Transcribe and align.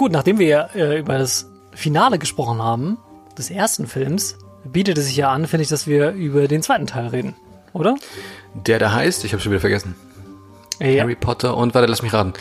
Gut, 0.00 0.12
nachdem 0.12 0.38
wir 0.38 0.70
äh, 0.74 0.98
über 0.98 1.18
das 1.18 1.50
Finale 1.74 2.18
gesprochen 2.18 2.62
haben, 2.62 2.96
des 3.36 3.50
ersten 3.50 3.86
Films, 3.86 4.38
bietet 4.64 4.96
es 4.96 5.04
sich 5.04 5.16
ja 5.18 5.30
an, 5.30 5.46
finde 5.46 5.62
ich, 5.62 5.68
dass 5.68 5.86
wir 5.86 6.12
über 6.12 6.48
den 6.48 6.62
zweiten 6.62 6.86
Teil 6.86 7.08
reden, 7.08 7.34
oder? 7.74 7.96
Der 8.54 8.78
da 8.78 8.92
heißt, 8.94 9.26
ich 9.26 9.34
habe 9.34 9.42
schon 9.42 9.52
wieder 9.52 9.60
vergessen. 9.60 9.94
Ja. 10.78 11.02
Harry 11.02 11.16
Potter 11.16 11.54
und, 11.54 11.74
warte, 11.74 11.86
lass 11.86 12.00
mich 12.00 12.14
raten. 12.14 12.32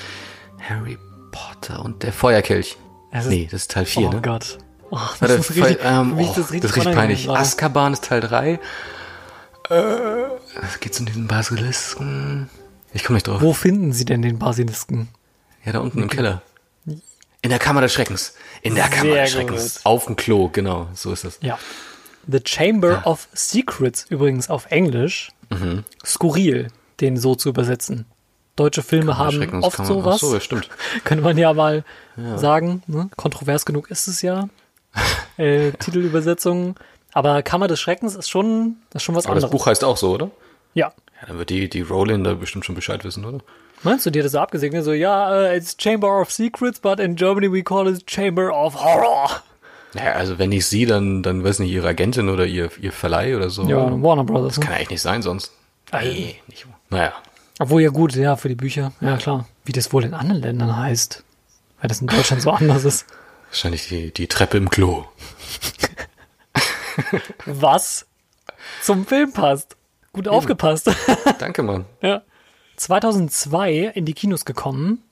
Harry 0.69 0.97
Potter 1.33 1.83
und 1.83 2.01
der 2.03 2.13
Feuerkelch. 2.13 2.77
Es 3.11 3.25
ist- 3.25 3.29
nee, 3.29 3.49
das 3.51 3.63
ist 3.63 3.71
Teil 3.71 3.83
4, 3.83 4.07
oh 4.07 4.11
ne? 4.13 4.21
Gott. 4.21 4.57
Oh, 4.89 4.97
das 5.19 5.21
Warte, 5.21 5.33
ist 5.33 5.49
richtig, 5.57 5.79
ähm, 5.83 6.13
oh, 6.17 6.19
das 6.21 6.37
richtig, 6.37 6.61
das 6.61 6.71
ist 6.71 6.77
richtig 6.77 6.95
peinlich. 6.95 7.25
gerade. 7.25 7.39
Azkaban 7.41 7.91
ist 7.91 8.05
Teil 8.05 8.21
3. 8.21 8.51
Äh, 9.69 9.75
es 10.63 10.79
geht 10.79 10.97
um 10.97 11.07
diesen 11.07 11.27
Basilisken. 11.27 12.49
Ich 12.93 13.03
komme 13.03 13.17
nicht 13.17 13.27
drauf. 13.27 13.41
Wo 13.41 13.51
finden 13.51 13.91
Sie 13.91 14.05
denn 14.05 14.21
den 14.21 14.39
Basilisken? 14.39 15.09
Ja, 15.65 15.73
da 15.73 15.79
unten 15.79 16.01
im 16.01 16.09
Keller. 16.09 16.41
In 17.41 17.49
der 17.49 17.59
Kammer 17.59 17.81
des 17.81 17.93
Schreckens. 17.93 18.35
In 18.61 18.75
der 18.75 18.89
Kammer 18.89 19.13
Sehr 19.13 19.23
des 19.23 19.31
Schreckens. 19.31 19.75
gut. 19.75 19.85
Auf 19.85 20.05
dem 20.05 20.15
Klo, 20.15 20.49
genau, 20.49 20.87
so 20.93 21.11
ist 21.11 21.23
das. 21.23 21.39
Ja. 21.41 21.57
The 22.27 22.39
Chamber 22.45 23.01
of 23.05 23.27
Secrets 23.33 24.05
übrigens 24.09 24.49
auf 24.49 24.67
Englisch. 24.71 25.31
Mhm. 25.49 25.83
Skurril, 26.05 26.67
den 26.99 27.17
so 27.17 27.35
zu 27.35 27.49
übersetzen. 27.49 28.05
Deutsche 28.55 28.83
Filme 28.83 29.17
haben 29.17 29.63
oft 29.63 29.85
sowas. 29.85 30.19
So, 30.19 30.33
ja, 30.33 30.41
stimmt. 30.41 30.69
Könnte 31.05 31.23
man 31.23 31.37
ja 31.37 31.53
mal 31.53 31.85
sagen. 32.35 32.83
Ne? 32.87 33.09
Kontrovers 33.15 33.65
genug 33.65 33.89
ist 33.89 34.07
es 34.07 34.21
ja. 34.21 34.49
Äh, 35.37 35.71
Titelübersetzungen. 35.71 36.75
Aber 37.13 37.41
Kammer 37.43 37.69
des 37.69 37.79
Schreckens 37.79 38.15
ist 38.15 38.29
schon, 38.29 38.75
ist 38.93 39.03
schon 39.03 39.15
was 39.15 39.25
Aber 39.25 39.35
das 39.35 39.45
anderes. 39.45 39.57
Buch 39.57 39.67
heißt 39.67 39.85
auch 39.85 39.95
so, 39.95 40.11
oder? 40.11 40.31
Ja. 40.73 40.91
Ja, 41.21 41.27
dann 41.27 41.37
wird 41.37 41.49
die, 41.49 41.69
die 41.69 41.79
Rowling 41.79 42.25
da 42.25 42.33
bestimmt 42.33 42.65
schon 42.65 42.75
Bescheid 42.75 43.05
wissen, 43.05 43.23
oder? 43.23 43.39
Meinst 43.83 44.05
du, 44.05 44.09
dir 44.09 44.23
das 44.23 44.33
so 44.33 44.39
abgesegnet? 44.39 44.83
So, 44.83 44.91
ja, 44.93 45.33
äh, 45.47 45.57
it's 45.57 45.75
Chamber 45.79 46.19
of 46.21 46.31
Secrets, 46.31 46.79
but 46.79 46.99
in 46.99 47.15
Germany 47.15 47.51
we 47.51 47.63
call 47.63 47.87
it 47.87 48.05
Chamber 48.09 48.51
of 48.53 48.75
Horror. 48.83 49.41
Naja, 49.93 50.13
also 50.13 50.37
wenn 50.37 50.49
nicht 50.49 50.65
sie, 50.65 50.85
dann, 50.85 51.23
dann 51.23 51.43
weiß 51.43 51.59
nicht, 51.59 51.71
ihre 51.71 51.87
Agentin 51.87 52.29
oder 52.29 52.45
ihr, 52.45 52.69
ihr 52.79 52.91
Verleih 52.91 53.35
oder 53.35 53.49
so. 53.49 53.63
Ja, 53.67 53.77
Warner 54.03 54.23
Brothers. 54.23 54.59
Kann 54.59 54.69
Ne? 54.71 54.75
eigentlich 54.75 54.89
nicht 54.91 55.01
sein 55.01 55.21
sonst. 55.21 55.51
Nee, 55.93 56.35
nicht. 56.47 56.67
Naja. 56.89 57.13
Obwohl 57.57 57.81
ja 57.81 57.89
gut, 57.89 58.15
ja, 58.15 58.35
für 58.35 58.49
die 58.49 58.55
Bücher. 58.55 58.91
Ja, 59.01 59.17
klar. 59.17 59.47
Wie 59.65 59.71
das 59.71 59.91
wohl 59.91 60.03
in 60.03 60.13
anderen 60.13 60.41
Ländern 60.41 60.77
heißt. 60.77 61.23
Weil 61.81 61.87
das 61.87 62.01
in 62.01 62.07
Deutschland 62.07 62.41
so 62.41 62.51
anders 62.51 62.83
ist. 62.85 63.05
Wahrscheinlich 63.49 63.87
die, 63.87 64.13
die 64.13 64.27
Treppe 64.27 64.57
im 64.57 64.69
Klo. 64.69 65.05
Was 67.45 68.05
zum 68.83 69.05
Film 69.05 69.31
passt. 69.33 69.75
Gut 70.13 70.27
aufgepasst. 70.27 70.89
Danke, 71.39 71.63
Mann. 71.63 71.85
ja. 72.01 72.21
2002 72.79 73.91
in 73.93 74.05
die 74.05 74.13
Kinos 74.13 74.45
gekommen. 74.45 75.03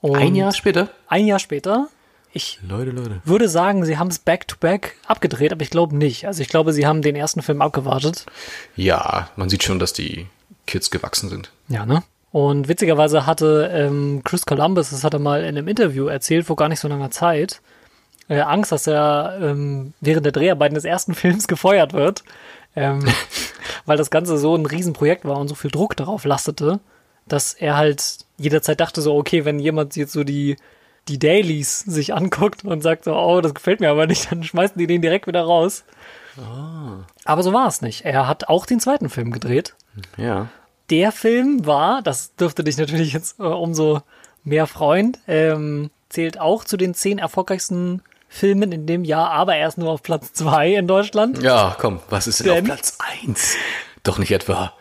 Und 0.00 0.16
Ein 0.16 0.34
Jahr 0.34 0.52
später? 0.52 0.88
Ein 1.08 1.26
Jahr 1.26 1.38
später. 1.38 1.88
Ich 2.32 2.60
Leute, 2.66 2.92
Leute. 2.92 3.20
würde 3.24 3.48
sagen, 3.48 3.84
sie 3.84 3.98
haben 3.98 4.08
es 4.08 4.20
back-to-back 4.20 4.96
abgedreht, 5.06 5.52
aber 5.52 5.62
ich 5.62 5.70
glaube 5.70 5.96
nicht. 5.96 6.26
Also 6.26 6.42
ich 6.42 6.48
glaube, 6.48 6.72
sie 6.72 6.86
haben 6.86 7.02
den 7.02 7.16
ersten 7.16 7.42
Film 7.42 7.60
abgewartet. 7.60 8.24
Ja, 8.76 9.28
man 9.36 9.48
sieht 9.50 9.64
schon, 9.64 9.80
dass 9.80 9.92
die 9.92 10.26
Kids 10.66 10.90
gewachsen 10.90 11.28
sind. 11.28 11.50
Ja, 11.68 11.84
ne? 11.84 12.02
Und 12.30 12.68
witzigerweise 12.68 13.26
hatte 13.26 13.68
ähm, 13.74 14.22
Chris 14.24 14.46
Columbus, 14.46 14.90
das 14.90 15.02
hat 15.02 15.14
er 15.14 15.18
mal 15.18 15.40
in 15.40 15.48
einem 15.48 15.66
Interview 15.66 16.06
erzählt, 16.06 16.46
vor 16.46 16.54
gar 16.54 16.68
nicht 16.68 16.78
so 16.78 16.86
langer 16.86 17.10
Zeit, 17.10 17.60
äh, 18.28 18.40
Angst, 18.40 18.70
dass 18.70 18.86
er 18.86 19.36
ähm, 19.42 19.92
während 20.00 20.24
der 20.24 20.32
Dreharbeiten 20.32 20.76
des 20.76 20.84
ersten 20.84 21.14
Films 21.16 21.48
gefeuert 21.48 21.92
wird, 21.92 22.22
ähm, 22.76 23.04
weil 23.86 23.96
das 23.96 24.10
Ganze 24.10 24.38
so 24.38 24.54
ein 24.54 24.64
Riesenprojekt 24.66 25.24
war 25.24 25.38
und 25.38 25.48
so 25.48 25.56
viel 25.56 25.72
Druck 25.72 25.96
darauf 25.96 26.24
lastete, 26.24 26.78
dass 27.32 27.54
er 27.54 27.76
halt 27.76 28.18
jederzeit 28.38 28.80
dachte 28.80 29.00
so, 29.02 29.16
okay, 29.16 29.44
wenn 29.44 29.58
jemand 29.58 29.96
jetzt 29.96 30.12
so 30.12 30.24
die, 30.24 30.56
die 31.08 31.18
Dailies 31.18 31.80
sich 31.80 32.14
anguckt 32.14 32.64
und 32.64 32.82
sagt 32.82 33.04
so, 33.04 33.14
oh, 33.14 33.40
das 33.40 33.54
gefällt 33.54 33.80
mir 33.80 33.90
aber 33.90 34.06
nicht, 34.06 34.30
dann 34.30 34.42
schmeißen 34.44 34.78
die 34.78 34.86
den 34.86 35.02
direkt 35.02 35.26
wieder 35.26 35.42
raus. 35.42 35.84
Aber 37.24 37.42
so 37.42 37.52
war 37.52 37.66
es 37.68 37.82
nicht. 37.82 38.04
Er 38.04 38.26
hat 38.26 38.48
auch 38.48 38.64
den 38.66 38.80
zweiten 38.80 39.08
Film 39.10 39.30
gedreht 39.30 39.74
Ja. 40.16 40.48
der 40.88 41.12
Film 41.12 41.66
war, 41.66 42.02
das 42.02 42.34
dürfte 42.36 42.64
dich 42.64 42.78
natürlich 42.78 43.12
jetzt 43.12 43.38
äh, 43.40 43.42
umso 43.42 44.00
mehr 44.42 44.66
freuen, 44.66 45.16
ähm, 45.28 45.90
zählt 46.08 46.40
auch 46.40 46.64
zu 46.64 46.76
den 46.76 46.94
zehn 46.94 47.18
erfolgreichsten 47.18 48.02
Filmen 48.28 48.72
in 48.72 48.86
dem 48.86 49.04
Jahr, 49.04 49.30
aber 49.30 49.56
erst 49.56 49.76
nur 49.78 49.90
auf 49.90 50.02
Platz 50.02 50.32
zwei 50.32 50.74
in 50.74 50.86
Deutschland. 50.86 51.42
Ja, 51.42 51.76
komm, 51.78 52.00
was 52.08 52.26
ist 52.26 52.40
denn 52.40 52.46
Denn- 52.46 52.58
auf 52.58 52.64
Platz 52.64 52.98
1? 53.24 53.56
Doch 54.02 54.18
nicht 54.18 54.30
etwa 54.30 54.72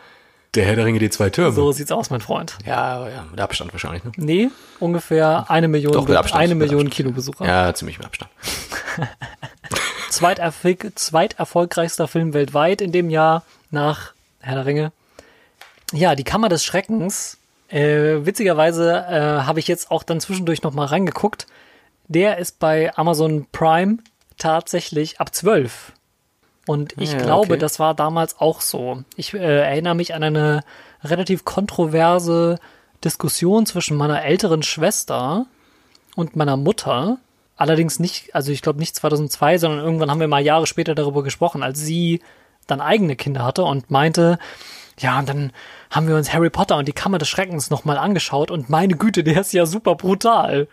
der 0.55 0.65
Herr 0.65 0.75
der 0.75 0.85
Ringe, 0.85 0.99
die 0.99 1.09
zwei 1.09 1.29
Türme. 1.29 1.51
So 1.51 1.71
sieht's 1.71 1.91
aus, 1.91 2.09
mein 2.09 2.21
Freund. 2.21 2.57
Ja, 2.65 3.07
ja, 3.07 3.25
mit 3.29 3.39
Abstand 3.39 3.71
wahrscheinlich, 3.73 4.03
ne? 4.03 4.11
Nee, 4.17 4.49
ungefähr 4.79 5.45
eine 5.49 5.67
Million, 5.67 5.93
Doch, 5.93 6.07
mit 6.07 6.17
Abstand, 6.17 6.43
eine 6.43 6.55
mit 6.55 6.67
Million 6.67 6.87
Abstand. 6.87 6.95
Kinobesucher. 6.95 7.45
Ja, 7.45 7.73
ziemlich 7.73 7.97
mit 7.97 8.07
Abstand. 8.07 8.31
Zweiterfolg, 10.09 10.91
zweiterfolgreichster 10.95 12.07
Film 12.07 12.33
weltweit 12.33 12.81
in 12.81 12.91
dem 12.91 13.09
Jahr 13.09 13.43
nach 13.69 14.13
Herr 14.39 14.55
der 14.55 14.65
Ringe. 14.65 14.91
Ja, 15.93 16.15
die 16.15 16.23
Kammer 16.23 16.49
des 16.49 16.65
Schreckens. 16.65 17.37
Äh, 17.69 18.25
witzigerweise 18.25 19.05
äh, 19.07 19.45
habe 19.45 19.59
ich 19.59 19.67
jetzt 19.67 19.91
auch 19.91 20.01
dann 20.01 20.19
zwischendurch 20.19 20.63
noch 20.63 20.73
mal 20.73 20.85
reingeguckt. 20.85 21.45
Der 22.07 22.39
ist 22.39 22.57
bei 22.57 22.95
Amazon 22.97 23.45
Prime 23.51 23.97
tatsächlich 24.39 25.19
ab 25.21 25.35
12. 25.35 25.93
Und 26.69 26.93
ich 26.99 27.13
Ja, 27.13 27.17
glaube, 27.17 27.53
okay. 27.53 27.57
das 27.57 27.79
war 27.79 27.95
damals 27.95 28.39
auch 28.39 28.61
so. 28.61 29.03
Ich 29.15 29.33
äh, 29.33 29.39
erinnere 29.39 29.95
mich 29.95 30.13
an 30.13 30.21
eine 30.21 30.61
relativ 31.03 31.43
kontroverse 31.43 32.59
Diskussion 33.03 33.65
zwischen 33.65 33.97
meiner 33.97 34.23
älteren 34.23 34.61
Schwester 34.61 35.47
und 36.15 36.35
meiner 36.35 36.57
Mutter. 36.57 37.17
Allerdings 37.57 37.97
nicht, 37.97 38.35
also 38.35 38.51
ich 38.51 38.61
glaube 38.61 38.77
nicht 38.77 38.95
2002, 38.95 39.57
sondern 39.57 39.79
irgendwann 39.79 40.11
haben 40.11 40.19
wir 40.19 40.27
mal 40.27 40.43
Jahre 40.43 40.67
später 40.67 40.93
darüber 40.93 41.23
gesprochen, 41.23 41.63
als 41.63 41.79
sie 41.79 42.21
dann 42.67 42.81
eigene 42.81 43.15
Kinder 43.15 43.43
hatte 43.43 43.63
und 43.63 43.89
meinte, 43.89 44.37
ja, 44.99 45.17
und 45.17 45.27
dann 45.27 45.51
haben 45.89 46.07
wir 46.07 46.15
uns 46.17 46.31
Harry 46.33 46.51
Potter 46.51 46.77
und 46.77 46.87
die 46.87 46.93
Kammer 46.93 47.17
des 47.17 47.29
Schreckens 47.29 47.71
nochmal 47.71 47.97
angeschaut 47.97 48.51
und 48.51 48.69
meine 48.69 48.93
Güte, 48.95 49.23
der 49.23 49.41
ist 49.41 49.53
ja 49.53 49.65
super 49.65 49.95
brutal. 49.95 50.67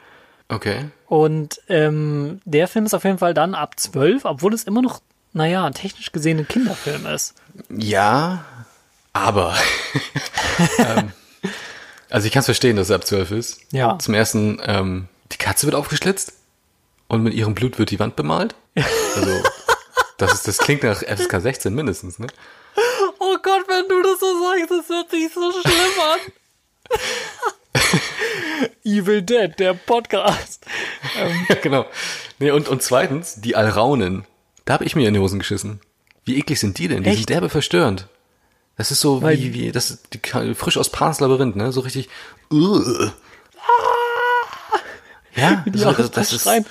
Okay. 0.49 0.91
Und 1.07 1.63
ähm, 1.71 2.43
der 2.45 2.69
Film 2.69 2.85
ist 2.85 2.93
auf 2.93 3.05
jeden 3.05 3.17
Fall 3.17 3.33
dann 3.33 3.55
ab 3.55 3.81
12, 3.81 4.27
obwohl 4.27 4.53
es 4.53 4.65
immer 4.65 4.83
noch, 4.83 5.01
naja, 5.37 5.69
technisch 5.71 6.13
gesehen 6.13 6.39
ein 6.39 6.49
Kinderfilm 6.49 7.05
ist. 7.05 7.35
Ja, 7.69 8.47
aber. 9.13 9.55
ähm, 10.79 11.13
also 12.09 12.27
ich 12.27 12.33
kann 12.33 12.41
es 12.41 12.47
verstehen, 12.47 12.77
dass 12.77 12.89
es 12.89 12.95
ab 12.95 13.07
12 13.07 13.31
ist. 13.33 13.61
Ja. 13.71 13.99
Zum 13.99 14.15
ersten, 14.15 14.63
ähm, 14.65 15.09
die 15.33 15.37
Katze 15.37 15.67
wird 15.67 15.77
aufgeschlitzt 15.77 16.33
und 17.09 17.23
mit 17.23 17.35
ihrem 17.35 17.55
Blut 17.55 17.79
wird 17.79 17.91
die 17.91 17.99
Wand 17.99 18.17
bemalt. 18.17 18.55
Also, 19.15 19.43
das, 20.17 20.33
ist, 20.33 20.49
das 20.49 20.57
klingt 20.57 20.83
nach 20.83 21.03
FSK 21.03 21.41
16 21.41 21.75
mindestens, 21.75 22.19
ne? 22.19 22.29
Oh 23.19 23.37
Gott, 23.43 23.67
wenn 23.69 23.89
du 23.89 24.03
das 24.03 24.19
so 24.19 24.27
sagst, 24.43 24.71
das 24.71 24.89
hört 24.89 25.11
sich 25.11 25.33
so 25.35 25.53
schlimm 25.53 26.01
an. 26.13 26.21
Evil 28.85 29.21
Dead, 29.21 29.53
der 29.59 29.75
Podcast. 29.75 30.65
genau. 31.63 31.85
Nee, 32.39 32.53
und, 32.53 32.69
und 32.69 32.83
zweitens, 32.83 33.35
die 33.43 33.55
Alraunen. 33.55 34.25
Da 34.67 34.75
habe 34.75 34.85
ich 34.85 34.95
mir 34.95 35.09
in 35.09 35.15
die 35.15 35.21
Hosen 35.21 35.39
geschissen. 35.39 35.81
Wie 36.25 36.37
eklig 36.39 36.61
sind 36.61 36.77
die 36.79 36.89
denn? 36.89 37.03
Die 37.03 37.09
Echt? 37.09 37.19
sind 37.21 37.31
derbe 37.31 37.49
verstörend. 37.49 38.09
Das 38.77 38.91
ist 38.91 39.01
so 39.01 39.23
Weil- 39.23 39.39
wie, 39.39 39.55
wie, 39.55 39.73
das 39.73 39.91
ist 39.91 40.09
die, 40.13 40.55
frisch 40.55 40.77
aus 40.77 40.91
Pans 40.91 41.21
Labyrinth, 41.21 41.57
ne? 41.57 41.73
So 41.73 41.81
richtig. 41.81 42.11
Uh. 42.53 43.09
Ja, 45.35 45.65
Die 45.67 45.79
so, 45.79 45.89
auch 45.91 45.97
das, 45.97 46.11
das 46.11 46.33
ist. 46.33 46.43
schreien. 46.43 46.65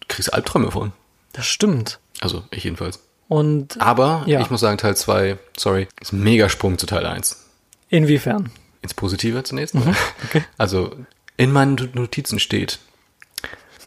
Du 0.00 0.06
kriegst 0.08 0.32
Albträume 0.32 0.70
von. 0.70 0.92
Das 1.32 1.46
stimmt. 1.46 1.98
Also, 2.20 2.44
ich 2.50 2.64
jedenfalls. 2.64 3.00
Und 3.28 3.80
Aber 3.80 4.22
Ja. 4.26 4.40
ich 4.40 4.50
muss 4.50 4.60
sagen, 4.60 4.78
Teil 4.78 4.96
2, 4.96 5.38
sorry, 5.56 5.88
ist 6.00 6.12
ein 6.12 6.22
Megasprung 6.22 6.78
zu 6.78 6.86
Teil 6.86 7.06
1. 7.06 7.44
inwiefern? 7.88 8.50
Ins 8.82 8.94
Positive 8.94 9.42
zunächst. 9.44 9.74
Mhm. 9.74 9.94
okay. 10.24 10.44
Also, 10.58 10.94
in 11.36 11.52
meinen 11.52 11.90
Notizen 11.94 12.38
steht 12.38 12.78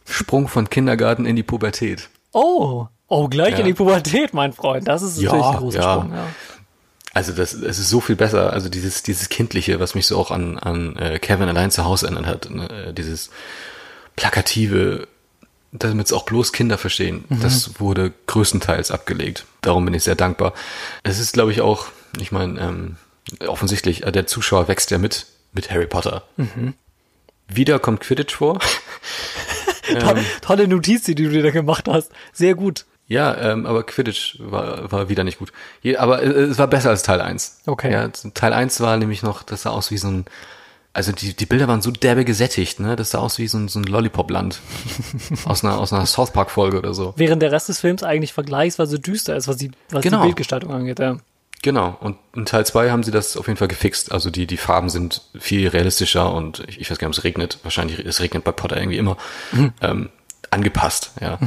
Sprung 0.06 0.48
von 0.48 0.68
Kindergarten 0.70 1.24
in 1.26 1.36
die 1.36 1.42
Pubertät. 1.42 2.08
Oh, 2.32 2.88
oh, 3.08 3.28
gleich 3.28 3.52
Ja. 3.54 3.58
in 3.60 3.66
die 3.66 3.74
Pubertät, 3.74 4.32
mein 4.34 4.52
Freund. 4.52 4.86
Das 4.88 5.02
ist 5.02 5.18
Ja, 5.18 5.32
natürlich 5.32 5.46
ein 5.46 5.56
großer 5.56 5.80
ja. 5.80 5.94
Sprung. 5.94 6.12
Ja. 6.12 6.26
Also 7.14 7.32
das, 7.32 7.52
es 7.54 7.78
ist 7.78 7.88
so 7.90 8.00
viel 8.00 8.16
besser. 8.16 8.52
Also 8.52 8.68
dieses, 8.68 9.02
dieses 9.02 9.28
Kindliche, 9.28 9.80
was 9.80 9.94
mich 9.94 10.06
so 10.06 10.16
auch 10.18 10.30
an, 10.30 10.58
an 10.58 10.94
äh, 10.96 11.18
Kevin 11.18 11.48
allein 11.48 11.70
zu 11.70 11.84
Hause 11.84 12.06
erinnert 12.06 12.26
hat. 12.26 12.50
Ne? 12.50 12.68
Äh, 12.88 12.92
Dieses 12.92 13.30
plakative, 14.14 15.08
damit 15.72 16.06
es 16.06 16.12
auch 16.12 16.24
bloß 16.24 16.52
Kinder 16.52 16.78
verstehen. 16.78 17.24
Das 17.28 17.80
wurde 17.80 18.12
größtenteils 18.26 18.90
abgelegt. 18.90 19.46
Darum 19.62 19.84
bin 19.84 19.94
ich 19.94 20.04
sehr 20.04 20.14
dankbar. 20.14 20.52
Es 21.02 21.18
ist, 21.18 21.32
glaube 21.32 21.52
ich, 21.52 21.60
auch, 21.60 21.86
ich 22.20 22.30
meine, 22.32 22.60
ähm, 22.60 22.96
offensichtlich, 23.46 24.04
äh, 24.04 24.12
der 24.12 24.26
Zuschauer 24.26 24.68
wächst 24.68 24.90
ja 24.90 24.98
mit, 24.98 25.26
mit 25.52 25.70
Harry 25.70 25.86
Potter. 25.86 26.22
Wieder 27.48 27.78
kommt 27.78 28.00
Quidditch 28.00 28.34
vor. 28.34 28.58
Tolle, 30.00 30.22
tolle 30.42 30.68
Notiz, 30.68 31.04
die 31.04 31.14
du 31.14 31.30
dir 31.30 31.42
da 31.42 31.50
gemacht 31.50 31.86
hast. 31.88 32.12
Sehr 32.34 32.54
gut. 32.54 32.84
Ja, 33.08 33.34
ähm, 33.38 33.64
aber 33.66 33.84
Quidditch 33.84 34.36
war, 34.38 34.92
war 34.92 35.08
wieder 35.08 35.24
nicht 35.24 35.38
gut. 35.38 35.50
Je, 35.82 35.96
aber 35.96 36.22
äh, 36.22 36.26
es 36.26 36.58
war 36.58 36.66
besser 36.66 36.90
als 36.90 37.02
Teil 37.02 37.20
1. 37.22 37.62
Okay. 37.66 37.90
Ja, 37.90 38.08
Teil 38.08 38.52
1 38.52 38.80
war 38.80 38.96
nämlich 38.98 39.22
noch, 39.22 39.42
das 39.42 39.62
sah 39.62 39.70
aus 39.70 39.90
wie 39.90 39.96
so 39.96 40.08
ein, 40.08 40.26
also 40.92 41.12
die, 41.12 41.34
die 41.34 41.46
Bilder 41.46 41.68
waren 41.68 41.80
so 41.80 41.90
derbe 41.90 42.24
gesättigt, 42.26 42.80
ne? 42.80 42.96
Das 42.96 43.10
sah 43.12 43.18
aus 43.20 43.38
wie 43.38 43.48
so 43.48 43.56
ein, 43.56 43.68
so 43.68 43.78
ein 43.78 43.84
Lollipop-Land. 43.84 44.60
aus 45.46 45.64
einer, 45.64 45.78
aus 45.78 45.92
einer 45.92 46.04
South 46.04 46.32
Park-Folge 46.32 46.76
oder 46.78 46.92
so. 46.92 47.14
Während 47.16 47.40
der 47.40 47.50
Rest 47.50 47.68
des 47.70 47.80
Films 47.80 48.02
eigentlich 48.02 48.32
vergleichsweise 48.34 48.98
düster 49.00 49.36
ist, 49.36 49.48
was 49.48 49.56
die, 49.56 49.70
was 49.90 50.02
Genau. 50.02 50.18
die 50.20 50.26
Bildgestaltung 50.26 50.70
angeht, 50.72 50.98
ja. 50.98 51.16
Genau. 51.62 51.96
Und 52.00 52.18
in 52.36 52.44
Teil 52.44 52.66
2 52.66 52.90
haben 52.90 53.02
sie 53.02 53.10
das 53.10 53.36
auf 53.36 53.46
jeden 53.48 53.56
Fall 53.58 53.68
gefixt. 53.68 54.12
Also 54.12 54.30
die, 54.30 54.46
die 54.46 54.56
Farben 54.58 54.90
sind 54.90 55.22
viel 55.38 55.66
realistischer 55.68 56.32
und 56.32 56.62
ich, 56.68 56.80
ich 56.80 56.90
weiß 56.90 56.98
gar 56.98 57.08
nicht, 57.08 57.16
ob 57.16 57.20
es 57.20 57.24
regnet. 57.24 57.58
Wahrscheinlich, 57.62 57.98
es 58.00 58.20
regnet 58.20 58.44
bei 58.44 58.52
Potter 58.52 58.76
irgendwie 58.76 58.98
immer. 58.98 59.16
Ähm, 59.80 60.10
angepasst, 60.50 61.12
ja. 61.20 61.38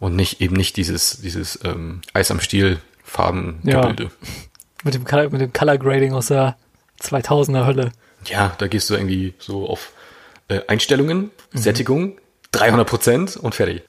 Und 0.00 0.16
nicht, 0.16 0.40
eben 0.40 0.56
nicht 0.56 0.76
dieses, 0.76 1.20
dieses 1.20 1.60
ähm, 1.62 2.00
Eis 2.14 2.30
am 2.30 2.40
Stiel 2.40 2.80
Farbengebilde. 3.04 4.10
Mit 4.82 4.94
dem, 4.94 5.04
Color, 5.04 5.30
mit 5.30 5.40
dem 5.40 5.52
Color 5.52 5.78
Grading 5.78 6.14
aus 6.14 6.28
der 6.28 6.56
2000er 7.00 7.66
Hölle. 7.66 7.92
Ja. 8.26 8.54
da 8.58 8.66
gehst 8.66 8.90
du 8.90 8.94
irgendwie 8.94 9.34
so 9.38 9.68
auf 9.68 9.92
äh, 10.48 10.60
Einstellungen, 10.68 11.30
Sättigung, 11.52 12.18
300 12.52 12.88
Prozent 12.88 13.36
und 13.36 13.54
fertig. 13.54 13.82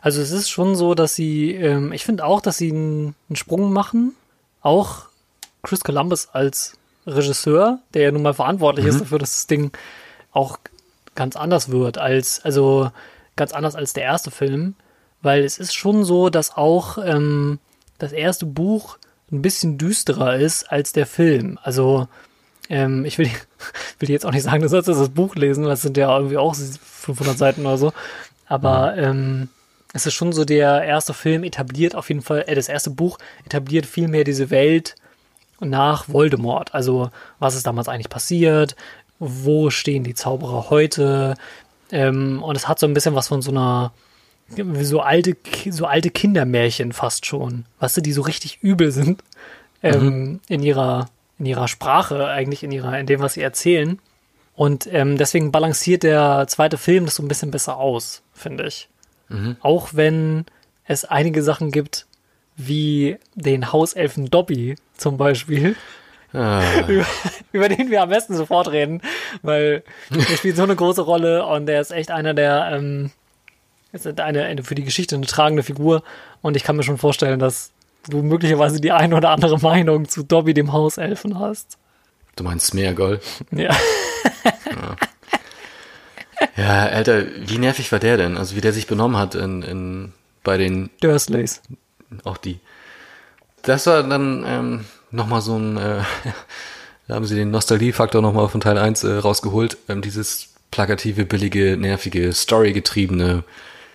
Also 0.00 0.20
es 0.20 0.30
ist 0.30 0.48
schon 0.50 0.76
so, 0.76 0.94
dass 0.94 1.14
sie, 1.14 1.54
ähm, 1.54 1.92
ich 1.92 2.04
finde 2.04 2.24
auch, 2.24 2.40
dass 2.40 2.58
sie 2.58 2.70
einen, 2.70 3.14
einen 3.28 3.36
Sprung 3.36 3.72
machen. 3.72 4.14
Auch 4.60 5.06
Chris 5.62 5.80
Columbus 5.80 6.28
als 6.32 6.74
Regisseur, 7.06 7.80
der 7.94 8.02
ja 8.02 8.10
nun 8.12 8.22
mal 8.22 8.34
verantwortlich 8.34 8.86
ist 8.86 9.00
dafür, 9.00 9.18
dass 9.18 9.34
das 9.34 9.46
Ding 9.46 9.72
auch 10.32 10.58
ganz 11.14 11.36
anders 11.36 11.70
wird 11.70 11.98
als, 11.98 12.44
also 12.44 12.90
ganz 13.34 13.52
anders 13.52 13.74
als 13.74 13.92
der 13.92 14.04
erste 14.04 14.30
Film. 14.30 14.74
Weil 15.22 15.44
es 15.44 15.58
ist 15.58 15.74
schon 15.74 16.04
so, 16.04 16.30
dass 16.30 16.56
auch 16.56 16.98
ähm, 16.98 17.58
das 17.98 18.12
erste 18.12 18.46
Buch 18.46 18.98
ein 19.30 19.42
bisschen 19.42 19.78
düsterer 19.78 20.36
ist 20.36 20.70
als 20.70 20.92
der 20.92 21.06
Film. 21.06 21.58
Also 21.62 22.08
ähm, 22.68 23.04
ich 23.04 23.18
will, 23.18 23.30
will 23.98 24.10
jetzt 24.10 24.26
auch 24.26 24.32
nicht 24.32 24.42
sagen, 24.42 24.62
du 24.62 24.68
sollst 24.68 24.88
das 24.88 25.08
Buch 25.08 25.34
lesen, 25.34 25.64
weil 25.64 25.72
es 25.72 25.82
sind 25.82 25.96
ja 25.96 26.14
irgendwie 26.16 26.36
auch 26.36 26.54
500 26.54 27.36
Seiten 27.36 27.62
oder 27.62 27.78
so. 27.78 27.92
Aber 28.46 28.96
ähm, 28.96 29.48
es 29.92 30.06
ist 30.06 30.14
schon 30.14 30.32
so, 30.32 30.44
der 30.44 30.82
erste 30.84 31.14
Film 31.14 31.44
etabliert 31.44 31.94
auf 31.94 32.08
jeden 32.08 32.22
Fall, 32.22 32.44
äh, 32.46 32.54
das 32.54 32.68
erste 32.68 32.90
Buch 32.90 33.18
etabliert 33.44 33.86
viel 33.86 34.08
mehr 34.08 34.24
diese 34.24 34.50
Welt 34.50 34.94
nach 35.60 36.08
Voldemort. 36.08 36.74
Also, 36.74 37.10
was 37.38 37.54
ist 37.54 37.66
damals 37.66 37.88
eigentlich 37.88 38.10
passiert? 38.10 38.76
Wo 39.18 39.70
stehen 39.70 40.04
die 40.04 40.14
Zauberer 40.14 40.70
heute? 40.70 41.34
Ähm, 41.90 42.42
und 42.42 42.56
es 42.56 42.68
hat 42.68 42.78
so 42.78 42.86
ein 42.86 42.94
bisschen 42.94 43.14
was 43.14 43.28
von 43.28 43.42
so 43.42 43.50
einer, 43.50 43.92
so 44.82 45.00
alte, 45.00 45.36
so 45.70 45.86
alte 45.86 46.10
Kindermärchen 46.10 46.92
fast 46.92 47.26
schon. 47.26 47.64
Weißt 47.80 47.96
du, 47.96 48.00
die 48.00 48.12
so 48.12 48.22
richtig 48.22 48.58
übel 48.62 48.90
sind, 48.90 49.22
ähm, 49.82 50.40
in 50.48 50.62
ihrer, 50.62 51.08
in 51.38 51.46
ihrer 51.46 51.68
Sprache, 51.68 52.26
eigentlich 52.26 52.62
in 52.62 52.72
ihrer, 52.72 52.98
in 52.98 53.06
dem, 53.06 53.20
was 53.20 53.34
sie 53.34 53.42
erzählen. 53.42 53.98
Und 54.54 54.92
ähm, 54.92 55.16
deswegen 55.18 55.52
balanciert 55.52 56.02
der 56.02 56.46
zweite 56.48 56.78
Film 56.78 57.04
das 57.04 57.14
so 57.14 57.22
ein 57.22 57.28
bisschen 57.28 57.50
besser 57.50 57.76
aus, 57.76 58.22
finde 58.32 58.66
ich. 58.66 58.88
Auch 59.60 59.90
wenn 59.92 60.46
es 60.86 61.04
einige 61.04 61.42
Sachen 61.42 61.70
gibt, 61.70 62.06
wie 62.56 63.18
den 63.34 63.72
Hauselfen 63.72 64.30
Dobby 64.30 64.76
zum 64.96 65.16
Beispiel, 65.16 65.76
Ah, 66.32 66.62
über, 66.88 67.06
über 67.52 67.68
den 67.68 67.90
wir 67.90 68.02
am 68.02 68.10
besten 68.10 68.34
sofort 68.36 68.70
reden, 68.70 69.00
weil 69.42 69.82
er 70.10 70.36
spielt 70.36 70.56
so 70.56 70.62
eine 70.62 70.76
große 70.76 71.00
Rolle 71.00 71.46
und 71.46 71.68
er 71.70 71.80
ist 71.80 71.90
echt 71.90 72.10
einer 72.10 72.34
der, 72.34 72.70
ähm, 72.72 73.10
ist 73.92 74.06
eine, 74.06 74.44
eine 74.44 74.62
für 74.62 74.74
die 74.74 74.84
Geschichte 74.84 75.16
eine 75.16 75.26
tragende 75.26 75.62
Figur 75.62 76.02
und 76.42 76.56
ich 76.56 76.64
kann 76.64 76.76
mir 76.76 76.82
schon 76.82 76.98
vorstellen, 76.98 77.38
dass 77.38 77.70
du 78.08 78.22
möglicherweise 78.22 78.80
die 78.80 78.92
eine 78.92 79.16
oder 79.16 79.30
andere 79.30 79.58
Meinung 79.58 80.08
zu 80.08 80.22
Dobby 80.22 80.54
dem 80.54 80.72
Hauselfen 80.72 81.38
hast. 81.38 81.78
du 82.36 82.44
meinst 82.44 82.66
Smeargol? 82.66 83.20
Ja. 83.50 83.76
Ja, 86.56 86.86
Alter, 86.86 87.24
wie 87.48 87.58
nervig 87.58 87.90
war 87.92 87.98
der 87.98 88.16
denn? 88.16 88.36
Also 88.36 88.56
wie 88.56 88.60
der 88.60 88.72
sich 88.72 88.86
benommen 88.86 89.16
hat 89.16 89.34
in, 89.34 89.62
in 89.62 90.12
bei 90.42 90.56
den 90.56 90.90
Dursleys. 91.00 91.62
auch 92.24 92.36
die. 92.36 92.60
Das 93.62 93.86
war 93.86 94.02
dann 94.02 94.44
ähm, 94.46 94.84
nochmal 95.10 95.40
so 95.40 95.56
ein, 95.56 95.76
äh, 95.76 96.02
da 97.08 97.14
haben 97.14 97.26
sie 97.26 97.34
den 97.34 97.50
Nostalgiefaktor 97.50 98.22
nochmal 98.22 98.48
von 98.48 98.60
Teil 98.60 98.78
1 98.78 99.04
äh, 99.04 99.12
rausgeholt. 99.18 99.78
Ähm, 99.88 100.02
dieses 100.02 100.54
plakative, 100.70 101.24
billige, 101.24 101.76
nervige, 101.76 102.32
storygetriebene 102.32 103.44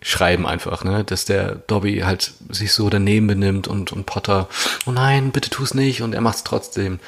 Schreiben 0.04 0.46
einfach, 0.46 0.84
ne? 0.84 1.04
Dass 1.04 1.26
der 1.26 1.56
Dobby 1.56 2.00
halt 2.00 2.34
sich 2.50 2.74
so 2.74 2.90
daneben 2.90 3.28
benimmt 3.28 3.68
und, 3.68 3.92
und 3.92 4.06
Potter, 4.06 4.48
oh 4.86 4.92
nein, 4.92 5.32
bitte 5.32 5.50
tu's 5.50 5.74
nicht 5.74 6.02
und 6.02 6.14
er 6.14 6.22
macht's 6.22 6.44
trotzdem. 6.44 7.00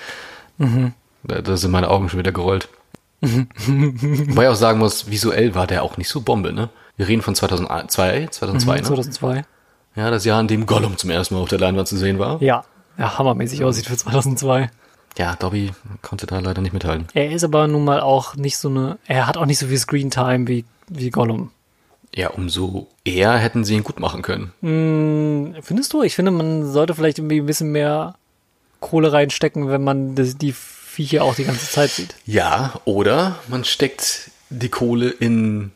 Da, 1.24 1.42
da 1.42 1.58
sind 1.58 1.72
meine 1.72 1.90
Augen 1.90 2.10
schon 2.10 2.20
wieder 2.20 2.32
gerollt. 2.32 2.70
Wobei 3.22 4.44
ich 4.44 4.50
auch 4.50 4.56
sagen 4.56 4.80
muss, 4.80 5.10
visuell 5.10 5.56
war 5.56 5.68
der 5.68 5.84
auch 5.84 5.98
nicht 5.98 6.10
so 6.10 6.22
Bombe, 6.22 6.54
ne? 6.54 6.70
Wir 6.98 7.08
reden 7.08 7.22
von 7.22 7.36
2002, 7.36 8.28
2002, 8.28 8.76
ne? 8.76 8.84
2002. 8.84 9.46
Ja, 9.96 10.12
das 10.12 10.26
Jahr, 10.26 10.40
in 10.42 10.48
dem 10.48 10.66
Gollum 10.66 10.98
zum 10.98 11.10
ersten 11.10 11.36
Mal 11.36 11.42
auf 11.42 11.50
der 11.50 11.60
Leinwand 11.60 11.88
zu 11.88 11.98
sehen 11.98 12.20
war. 12.20 12.42
Ja. 12.42 12.64
Ja, 12.98 13.18
hammermäßig 13.18 13.64
aussieht 13.64 13.88
für 13.88 13.98
2002. 13.98 14.70
Ja, 15.18 15.36
Dobby 15.36 15.72
konnte 16.02 16.28
da 16.28 16.40
leider 16.40 16.62
nicht 16.62 16.74
mithalten. 16.74 17.08
Er 17.14 17.32
ist 17.32 17.44
aber 17.44 17.68
nun 17.68 17.84
mal 17.84 18.02
auch 18.02 18.36
nicht 18.36 18.58
so 18.58 18.70
eine, 18.70 18.98
er 19.06 19.28
hat 19.28 19.38
auch 19.38 19.46
nicht 19.46 19.60
so 19.60 19.68
viel 19.68 19.78
Screentime 19.78 20.48
wie, 20.48 20.66
wie 20.88 21.10
Gollum. 21.10 21.52
Ja, 22.14 22.30
umso 22.30 22.88
eher 23.04 23.38
hätten 23.38 23.64
sie 23.64 23.76
ihn 23.76 23.84
gut 23.84 24.00
machen 24.00 24.22
können. 24.22 24.54
Hm, 24.62 25.56
findest 25.62 25.94
du? 25.94 26.04
Ich 26.04 26.16
finde, 26.16 26.32
man 26.32 26.72
sollte 26.72 26.96
vielleicht 26.96 27.20
irgendwie 27.20 27.40
ein 27.40 27.46
bisschen 27.46 27.72
mehr 27.72 28.16
Kohle 28.80 29.12
reinstecken, 29.12 29.70
wenn 29.70 29.84
man 29.84 30.16
das, 30.16 30.38
die 30.38 30.54
Viecher 30.54 31.24
auch 31.24 31.36
die 31.36 31.44
ganze 31.44 31.70
Zeit 31.70 31.90
sieht. 31.90 32.16
Ja, 32.26 32.74
oder 32.86 33.38
man 33.48 33.64
steckt 33.64 34.32
die 34.50 34.70
Kohle 34.70 35.10
in 35.10 35.72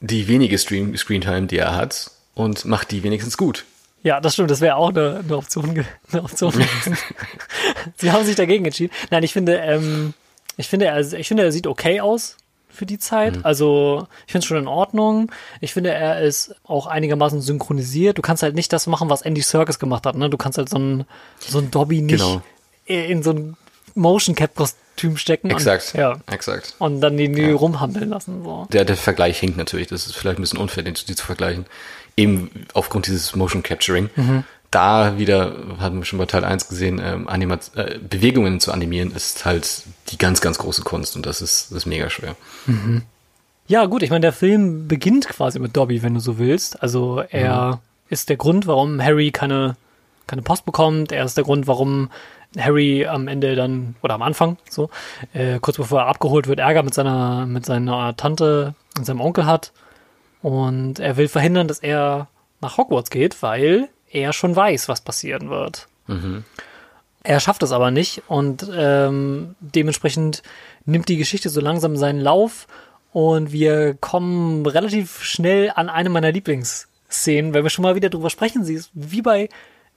die 0.00 0.28
wenige 0.28 0.58
Stream 0.58 0.96
Screentime, 0.96 1.46
die 1.46 1.58
er 1.58 1.74
hat 1.74 2.10
und 2.34 2.64
macht 2.64 2.90
die 2.90 3.02
wenigstens 3.02 3.36
gut. 3.36 3.64
Ja, 4.02 4.20
das 4.20 4.34
stimmt, 4.34 4.50
das 4.50 4.60
wäre 4.60 4.76
auch 4.76 4.90
eine, 4.90 5.20
eine 5.24 5.36
Option, 5.36 5.84
eine 6.10 6.22
Option. 6.22 6.54
Sie 7.96 8.10
haben 8.10 8.24
sich 8.24 8.36
dagegen 8.36 8.64
entschieden. 8.64 8.92
Nein, 9.10 9.22
ich 9.22 9.32
finde, 9.32 9.56
ähm, 9.56 10.14
ich 10.56 10.68
finde, 10.68 10.86
er, 10.86 11.00
ich 11.00 11.28
finde, 11.28 11.42
er 11.42 11.52
sieht 11.52 11.66
okay 11.66 12.00
aus 12.00 12.36
für 12.80 12.86
die 12.86 12.98
Zeit. 12.98 13.44
Also, 13.44 14.08
ich 14.26 14.32
finde 14.32 14.38
es 14.44 14.46
schon 14.46 14.56
in 14.56 14.66
Ordnung. 14.66 15.30
Ich 15.60 15.74
finde, 15.74 15.92
er 15.92 16.22
ist 16.22 16.54
auch 16.64 16.86
einigermaßen 16.86 17.42
synchronisiert. 17.42 18.16
Du 18.16 18.22
kannst 18.22 18.42
halt 18.42 18.54
nicht 18.54 18.72
das 18.72 18.86
machen, 18.86 19.10
was 19.10 19.20
Andy 19.20 19.42
Serkis 19.42 19.78
gemacht 19.78 20.06
hat, 20.06 20.16
ne? 20.16 20.30
Du 20.30 20.38
kannst 20.38 20.56
halt 20.56 20.70
so 20.70 20.78
ein, 20.78 21.04
so 21.38 21.58
ein 21.58 21.70
Dobby 21.70 22.00
nicht 22.00 22.16
Genau. 22.20 22.40
in 22.86 23.22
so 23.22 23.32
ein 23.32 23.56
Motion 23.94 24.34
Cap 24.34 24.54
Kostüm 24.54 25.18
stecken. 25.18 25.50
Exakt. 25.50 25.90
Und, 25.92 26.00
ja. 26.00 26.16
Exakt. 26.30 26.74
Und 26.78 27.02
dann 27.02 27.18
die, 27.18 27.30
die 27.30 27.50
rumhampeln 27.50 28.08
lassen, 28.08 28.44
so. 28.44 28.66
Der, 28.72 28.86
der 28.86 28.96
Vergleich 28.96 29.38
hinkt 29.38 29.58
natürlich. 29.58 29.88
Das 29.88 30.06
ist 30.06 30.16
vielleicht 30.16 30.38
ein 30.38 30.42
bisschen 30.42 30.58
unfair, 30.58 30.82
den 30.82 30.94
zu, 30.94 31.04
vergleichen. 31.14 31.66
Eben 32.16 32.50
aufgrund 32.72 33.08
dieses 33.08 33.36
Motion 33.36 33.62
Capturing. 33.62 34.08
Da 34.70 35.18
wieder, 35.18 35.54
hatten 35.78 35.98
wir 35.98 36.04
schon 36.04 36.18
bei 36.18 36.26
Teil 36.26 36.44
1 36.44 36.68
gesehen, 36.68 37.00
ähm, 37.02 37.28
Animat 37.28 37.72
äh, 37.74 37.98
Bewegungen 37.98 38.60
zu 38.60 38.72
animieren, 38.72 39.10
ist 39.10 39.44
halt 39.44 39.82
die 40.10 40.18
ganz, 40.18 40.40
ganz 40.40 40.58
große 40.58 40.82
Kunst 40.82 41.16
und 41.16 41.26
das 41.26 41.42
ist, 41.42 41.70
das 41.70 41.78
ist 41.78 41.86
mega 41.86 42.08
schwer. 42.08 42.36
Ja, 43.66 43.86
gut, 43.86 44.02
ich 44.02 44.10
meine, 44.10 44.22
der 44.22 44.32
Film 44.32 44.88
beginnt 44.88 45.28
quasi 45.28 45.58
mit 45.58 45.76
Dobby, 45.76 46.02
wenn 46.02 46.14
du 46.14 46.20
so 46.20 46.38
willst. 46.38 46.82
Also 46.82 47.22
er 47.30 47.80
ist 48.08 48.28
der 48.28 48.36
Grund, 48.36 48.66
warum 48.66 49.02
Harry 49.02 49.30
keine, 49.30 49.76
keine 50.26 50.42
Post 50.42 50.64
bekommt. 50.64 51.12
Er 51.12 51.24
ist 51.24 51.36
der 51.36 51.44
Grund, 51.44 51.66
warum 51.66 52.10
Harry 52.58 53.06
am 53.06 53.28
Ende 53.28 53.54
dann, 53.54 53.94
oder 54.02 54.14
am 54.14 54.22
Anfang, 54.22 54.56
so, 54.68 54.90
äh, 55.32 55.60
kurz 55.60 55.76
bevor 55.76 56.00
er 56.00 56.06
abgeholt 56.06 56.48
wird, 56.48 56.58
Ärger 56.58 56.82
mit 56.82 56.94
seiner, 56.94 57.46
mit 57.46 57.64
seiner 57.64 58.16
Tante 58.16 58.74
und 58.98 59.04
seinem 59.04 59.20
Onkel 59.20 59.46
hat. 59.46 59.72
Und 60.42 60.98
er 60.98 61.16
will 61.16 61.28
verhindern, 61.28 61.68
dass 61.68 61.78
er 61.78 62.28
nach 62.60 62.76
Hogwarts 62.76 63.10
geht, 63.10 63.40
weil 63.42 63.88
er 64.10 64.32
schon 64.32 64.54
weiß, 64.56 64.88
was 64.88 65.00
passieren 65.00 65.50
wird. 65.50 65.88
Er 67.22 67.38
schafft 67.40 67.62
es 67.62 67.72
aber 67.72 67.90
nicht 67.90 68.22
und 68.26 68.68
ähm, 68.74 69.54
dementsprechend 69.60 70.42
nimmt 70.84 71.08
die 71.08 71.18
Geschichte 71.18 71.48
so 71.48 71.60
langsam 71.60 71.96
seinen 71.96 72.20
Lauf 72.20 72.66
und 73.12 73.52
wir 73.52 73.94
kommen 73.94 74.66
relativ 74.66 75.22
schnell 75.22 75.70
an 75.74 75.88
eine 75.88 76.08
meiner 76.08 76.32
Lieblingsszenen, 76.32 77.54
wenn 77.54 77.62
wir 77.62 77.70
schon 77.70 77.82
mal 77.82 77.94
wieder 77.94 78.08
drüber 78.10 78.30
sprechen. 78.30 78.64
Sie 78.64 78.74
ist 78.74 78.90
wie 78.94 79.22
bei, 79.22 79.48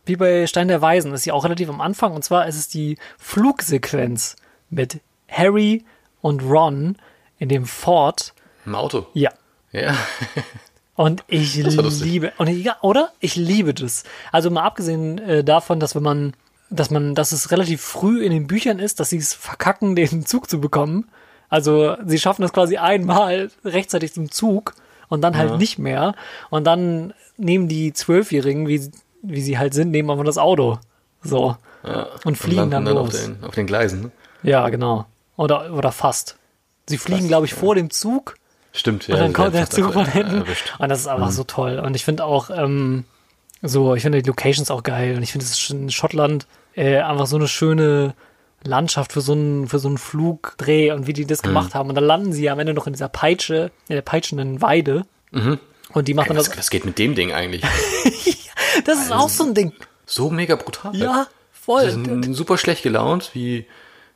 wie 0.05 0.17
bei 0.17 0.45
Stein 0.47 0.67
der 0.67 0.81
Weisen, 0.81 1.13
ist 1.13 1.23
sie 1.23 1.31
auch 1.31 1.45
relativ 1.45 1.69
am 1.69 1.81
Anfang 1.81 2.13
und 2.13 2.23
zwar 2.23 2.47
ist 2.47 2.57
es 2.57 2.67
die 2.67 2.97
Flugsequenz 3.17 4.35
mit 4.69 4.99
Harry 5.29 5.83
und 6.21 6.43
Ron 6.43 6.97
in 7.39 7.49
dem 7.49 7.65
Fort. 7.65 8.33
Im 8.65 8.75
Auto. 8.75 9.07
Ja, 9.13 9.31
Ja. 9.71 9.95
und 10.95 11.23
ich 11.27 11.61
Das 11.63 12.01
liebe, 12.01 12.33
und 12.37 12.47
ich, 12.47 12.63
ja, 12.63 12.77
oder? 12.81 13.11
Ich 13.19 13.35
liebe 13.35 13.73
das. 13.73 14.03
Also 14.31 14.49
mal 14.51 14.63
abgesehen 14.63 15.17
äh, 15.19 15.43
davon, 15.43 15.79
dass 15.79 15.95
wenn 15.95 16.03
man, 16.03 16.33
dass 16.69 16.89
man, 16.91 17.15
dass 17.15 17.31
es 17.31 17.51
relativ 17.51 17.81
früh 17.81 18.23
in 18.23 18.31
den 18.31 18.47
Büchern 18.47 18.79
ist, 18.79 18.99
dass 18.99 19.09
sie 19.09 19.17
es 19.17 19.33
verkacken, 19.33 19.95
den 19.95 20.25
Zug 20.25 20.49
zu 20.49 20.59
bekommen. 20.61 21.09
Also 21.49 21.95
sie 22.05 22.19
schaffen 22.19 22.43
es 22.43 22.53
quasi 22.53 22.77
einmal 22.77 23.49
rechtzeitig 23.63 24.13
zum 24.13 24.31
Zug 24.31 24.73
und 25.09 25.21
dann 25.21 25.37
halt 25.37 25.51
Ja. 25.51 25.57
nicht 25.57 25.77
mehr. 25.79 26.15
Und 26.49 26.65
dann 26.65 27.13
nehmen 27.37 27.67
die 27.67 27.93
Zwölfjährigen, 27.93 28.67
wie, 28.67 28.89
wie 29.21 29.41
sie 29.41 29.57
halt 29.57 29.73
sind, 29.73 29.91
nehmen 29.91 30.09
einfach 30.09 30.25
das 30.25 30.37
Auto. 30.37 30.79
So. 31.21 31.55
ja. 31.85 32.07
Und 32.25 32.37
fliegen 32.37 32.69
landen 32.71 32.85
dann 32.85 32.97
auf 32.97 33.11
los. 33.11 33.21
den, 33.23 33.43
auf 33.43 33.53
den 33.55 33.67
Gleisen. 33.67 34.01
Ne? 34.01 34.11
Ja, 34.43 34.67
genau. 34.69 35.05
Oder, 35.37 35.73
oder 35.73 35.91
fast. 35.91 36.37
Sie 36.87 36.97
fliegen, 36.97 37.27
glaube 37.27 37.45
ich, 37.45 37.53
vor 37.53 37.75
dem 37.75 37.89
Zug 37.89 38.35
Stimmt, 38.73 39.07
und 39.07 39.17
dann 39.19 39.33
kommt 39.33 39.53
der 39.53 39.69
Zug 39.69 39.93
von 39.93 40.05
hinten. 40.05 40.43
Und 40.79 40.89
das 40.89 41.01
ist 41.01 41.07
einfach 41.07 41.31
so 41.31 41.43
toll. 41.43 41.79
Und 41.79 41.95
ich 41.95 42.03
finde 42.03 42.25
auch, 42.25 42.49
ähm, 42.49 43.05
so, 43.61 43.93
ich 43.95 44.01
finde 44.01 44.21
die 44.21 44.27
Locations 44.27 44.71
auch 44.71 44.81
geil. 44.83 45.15
Und 45.15 45.23
ich 45.23 45.31
finde, 45.31 45.45
es 45.45 45.51
ist 45.51 45.69
in 45.69 45.89
Schottland 45.91 46.47
äh, 46.75 46.97
einfach 46.97 47.27
so 47.27 47.35
eine 47.35 47.47
schöne 47.47 48.15
Landschaft 48.63 49.13
für 49.13 49.21
so 49.21 49.33
einen, 49.33 49.67
für 49.67 49.77
so 49.79 49.87
einen 49.89 49.97
Flugdreh 49.99 50.91
und 50.91 51.05
wie 51.05 51.13
die 51.13 51.23
Mhm. 51.23 51.27
das 51.27 51.41
gemacht 51.43 51.75
haben. 51.75 51.89
Und 51.89 51.95
dann 51.95 52.03
landen 52.03 52.33
sie 52.33 52.49
am 52.49 52.59
Ende 52.59 52.73
noch 52.73 52.87
in 52.87 52.93
dieser 52.93 53.09
Peitsche, 53.09 53.71
in 53.89 53.95
der 53.95 54.01
peitschenden 54.01 54.61
Weide. 54.61 55.05
Und 55.31 56.07
die 56.07 56.13
machen 56.15 56.31
Ey, 56.31 56.37
was, 56.37 56.49
das. 56.49 56.57
was 56.57 56.69
geht 56.71 56.83
mit 56.85 56.97
dem 56.97 57.13
Ding 57.15 57.31
eigentlich? 57.31 57.63
Das 58.85 58.99
ist 58.99 59.11
auch 59.11 59.29
so 59.29 59.43
ein 59.45 59.53
Ding. 59.53 59.71
So 60.07 60.31
mega 60.31 60.55
brutal. 60.55 60.95
Ja, 60.95 61.27
voll. 61.51 61.91
sind 61.91 62.33
super 62.33 62.57
schlecht 62.57 62.81
gelaunt, 62.81 63.29
wie, 63.33 63.67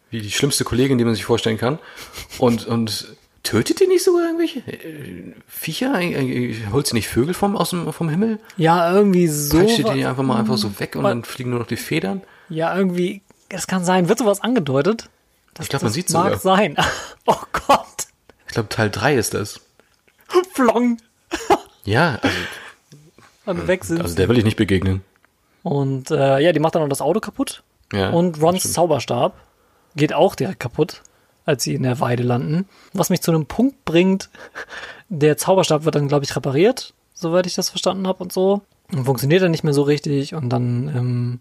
wie 0.10 0.20
die 0.20 0.32
schlimmste 0.32 0.64
Kollegin, 0.64 0.98
die 0.98 1.06
man 1.06 1.14
sich 1.14 1.26
vorstellen 1.26 1.60
kann. 1.60 1.78
Und, 2.40 2.66
und 2.66 3.06
tötet 3.48 3.82
ihr 3.82 3.88
nicht 3.88 4.04
sogar 4.04 4.26
irgendwelche 4.26 4.60
äh, 4.60 5.34
Viecher? 5.48 6.00
Äh, 6.00 6.56
Holt 6.72 6.88
sie 6.88 6.96
nicht 6.96 7.08
Vögel 7.08 7.34
vom, 7.34 7.56
aus 7.56 7.70
dem, 7.72 7.92
vom 7.94 8.10
Himmel? 8.10 8.40
Ja, 8.58 8.92
irgendwie 8.94 9.28
so. 9.28 9.58
Peitscht 9.58 9.80
ihr 9.80 9.94
die 9.94 10.06
einfach 10.06 10.24
mal 10.24 10.38
einfach 10.40 10.58
so 10.58 10.80
weg 10.80 10.96
und 10.96 11.04
dann 11.04 11.24
fliegen 11.24 11.52
nur 11.52 11.60
noch 11.60 11.68
die 11.68 11.78
Federn? 11.78 12.22
Ja, 12.50 12.76
irgendwie, 12.78 13.22
es 13.50 13.68
kann 13.68 13.84
sein. 13.86 14.10
Wird 14.10 14.20
sowas 14.20 14.42
angedeutet? 14.42 15.10
Das, 15.54 15.66
Ich 15.66 15.70
glaub, 15.70 15.82
man 15.82 15.88
das 15.90 15.94
sieht's 15.96 16.14
mag 16.14 16.36
sogar. 16.40 16.58
sein. 16.58 16.76
Oh 17.26 17.36
Gott. 17.68 17.88
Ich 18.48 18.54
glaube, 18.54 18.70
Teil 18.70 18.90
3 18.90 19.16
ist 19.16 19.34
das. 19.34 19.60
Flong. 20.54 20.98
Ja, 21.84 22.20
also, 22.22 22.38
Und 23.46 23.68
weg 23.68 23.86
sind 23.86 24.02
also 24.02 24.14
der 24.14 24.28
will 24.28 24.38
ich 24.38 24.44
nicht 24.44 24.58
begegnen. 24.58 25.02
Und 25.64 26.12
äh, 26.12 26.40
ja, 26.40 26.52
die 26.52 26.60
macht 26.60 26.76
dann 26.76 26.82
noch 26.82 26.90
das 26.90 27.00
Auto 27.02 27.22
kaputt. 27.22 27.64
Ja, 27.94 28.10
und 28.10 28.42
Rons. 28.42 28.74
Zauberstab 28.74 29.34
geht 29.96 30.12
auch 30.12 30.36
direkt 30.36 30.60
kaputt, 30.60 31.02
als 31.48 31.64
sie 31.64 31.74
in 31.74 31.84
der 31.84 32.00
Weide 32.00 32.24
landen. 32.24 32.68
Was 32.94 33.10
mich 33.10 33.22
zu 33.22 33.32
einem 33.32 33.46
Punkt 33.46 33.86
bringt, 33.86 34.30
der 35.10 35.38
Zauberstab 35.38 35.86
wird 35.86 35.96
dann, 35.96 36.08
glaube 36.08 36.26
ich, 36.26 36.36
repariert, 36.36 36.94
soweit 37.14 37.48
ich 37.48 37.56
das 37.56 37.70
verstanden 37.70 38.08
habe 38.08 38.24
und 38.24 38.32
so. 38.32 38.62
Und 38.92 39.06
funktioniert 39.06 39.42
dann 39.42 39.52
nicht 39.52 39.64
mehr 39.64 39.74
so 39.74 39.82
richtig. 39.82 40.36
Und 40.36 40.50
dann, 40.50 40.90
ähm, 40.96 41.40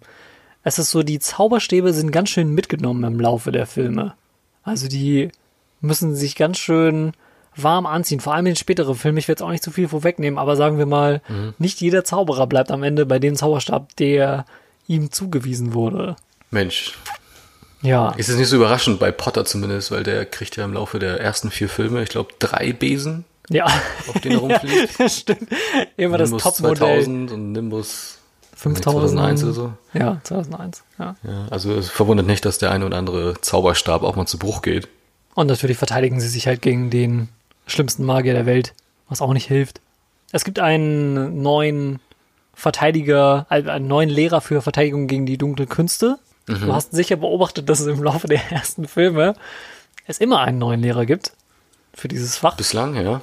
es 0.63 0.79
ist 0.79 0.91
so, 0.91 1.03
die 1.03 1.19
Zauberstäbe 1.19 1.93
sind 1.93 2.13
ganz 2.13 2.31
schön 2.31 2.55
mitgenommen 2.55 3.05
im 3.05 3.21
Laufe 3.21 3.53
der 3.53 3.67
Filme. 3.67 4.15
Also 4.63 4.89
die 4.89 5.31
müssen 5.81 6.15
sich 6.15 6.37
ganz 6.37 6.59
schön 6.59 7.13
warm 7.55 7.87
anziehen, 7.87 8.21
vor 8.21 8.35
allem 8.35 8.47
in 8.47 8.53
den 8.53 8.57
späteren 8.57 8.95
Filmen. 8.95 9.19
Ich 9.19 9.29
will 9.29 9.33
jetzt 9.33 9.43
auch 9.43 9.51
nicht 9.51 9.65
zu 9.65 9.71
viel 9.71 9.89
vorwegnehmen, 9.89 10.39
aber 10.39 10.57
sagen 10.57 10.79
wir 10.79 10.87
mal, 10.87 11.23
nicht 11.59 11.81
jeder 11.81 12.05
Zauberer 12.05 12.47
bleibt 12.47 12.71
am 12.71 12.83
Ende 12.83 13.07
bei 13.07 13.19
dem 13.19 13.35
Zauberstab, 13.35 13.97
der 13.97 14.45
ihm 14.87 15.11
zugewiesen 15.11 15.73
wurde. 15.73 16.17
Mensch, 16.51 16.99
Ja. 17.83 18.11
ist 18.13 18.29
es 18.29 18.37
nicht 18.37 18.49
so 18.49 18.57
überraschend, 18.57 18.99
bei 18.99 19.13
Potter 19.13 19.45
zumindest, 19.45 19.91
weil 19.91 20.03
der 20.03 20.25
kriegt 20.27 20.57
ja 20.57 20.65
im 20.65 20.73
Laufe 20.73 20.99
der 20.99 21.21
ersten 21.21 21.51
vier 21.51 21.69
Filme, 21.69 22.03
ich 22.03 22.09
glaube, 22.09 22.31
drei 22.39 22.73
Besen, 22.73 23.25
Ja. 23.51 23.67
auf 23.67 24.21
denen 24.23 24.37
er 24.37 24.41
rumfliegt. 24.41 24.89
Ja, 24.99 25.09
stimmt. 25.09 25.49
Immer 25.97 26.19
das 26.19 26.31
Nimbus 26.31 26.43
Topmodell. 26.43 26.77
2000 27.05 27.33
und 27.33 27.53
Nimbus 27.53 28.19
5000. 28.57 28.85
2001 28.85 29.45
oder 29.45 29.53
so. 29.53 29.73
Ja, 29.93 30.21
2001. 30.25 30.83
Ja. 30.99 31.17
Ja, 31.23 31.47
also 31.51 31.75
es 31.75 31.91
verwundert 31.91 32.27
nicht, 32.27 32.45
dass 32.45 32.59
der 32.59 32.71
eine 32.71 32.87
oder 32.87 32.97
andere 32.97 33.41
Zauberstab 33.41 34.03
auch 34.03 34.17
mal 34.17 34.27
zu 34.27 34.39
Bruch 34.39 34.63
geht. 34.63 34.89
Und 35.35 35.47
natürlich 35.49 35.77
verteidigen 35.77 36.19
sie 36.21 36.29
sich 36.29 36.47
halt 36.47 36.63
gegen 36.63 36.89
den 36.89 37.29
schlimmsten 37.67 38.05
Magier 38.05 38.33
der 38.33 38.47
Welt, 38.47 38.73
was 39.09 39.21
auch 39.21 39.35
nicht 39.35 39.47
hilft. 39.47 39.81
Es 40.33 40.45
gibt 40.45 40.59
einen 40.59 41.43
neuen 41.43 42.01
Verteidiger, 42.55 43.45
also 43.51 43.69
einen 43.71 43.87
neuen 43.87 44.09
Lehrer 44.09 44.41
für 44.41 44.63
Verteidigung 44.63 45.07
gegen 45.09 45.27
die 45.27 45.37
dunklen 45.37 45.69
Künste. 45.69 46.19
Du 46.47 46.73
hast 46.73 46.93
sicher 46.93 47.17
beobachtet, 47.17 47.69
dass 47.69 47.81
es 47.81 47.87
im 47.87 48.03
Laufe 48.03 48.29
der 48.29 48.41
ersten 48.53 48.87
Filme 48.87 49.35
es 50.07 50.19
immer 50.19 50.41
einen 50.41 50.59
neuen 50.59 50.81
Lehrer 50.81 51.05
gibt 51.05 51.33
für 51.93 52.09
dieses 52.09 52.37
Fach. 52.37 52.57
Bislang, 52.57 52.95
ja. 52.95 53.21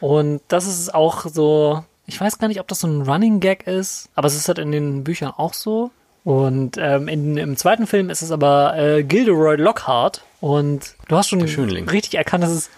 Und 0.00 0.40
das 0.48 0.66
ist 0.66 0.92
auch 0.92 1.26
so, 1.26 1.84
ich 2.06 2.20
weiß 2.20 2.38
gar 2.38 2.48
nicht, 2.48 2.60
ob 2.60 2.68
das 2.68 2.80
so 2.80 2.88
ein 2.88 3.02
Running 3.02 3.40
Gag 3.40 3.66
ist, 3.66 4.08
aber 4.14 4.26
es 4.26 4.34
ist 4.34 4.48
halt 4.48 4.58
in 4.58 4.72
den 4.72 5.04
Büchern 5.04 5.32
auch 5.36 5.54
so. 5.54 5.90
Und 6.24 6.78
ähm, 6.78 7.06
in, 7.06 7.36
im 7.36 7.56
zweiten 7.56 7.86
Film 7.86 8.10
ist 8.10 8.22
es 8.22 8.32
aber 8.32 8.76
äh, 8.76 9.04
Gilderoy 9.04 9.56
Lockhart. 9.56 10.22
Und 10.40 10.94
du 11.08 11.16
hast 11.16 11.28
schon 11.28 11.42
richtig 11.42 12.14
erkannt, 12.14 12.44
das 12.44 12.50
ist 12.50 12.70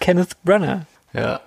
Kenneth 0.00 0.36
Branagh. 0.44 0.86
Ja. 1.12 1.40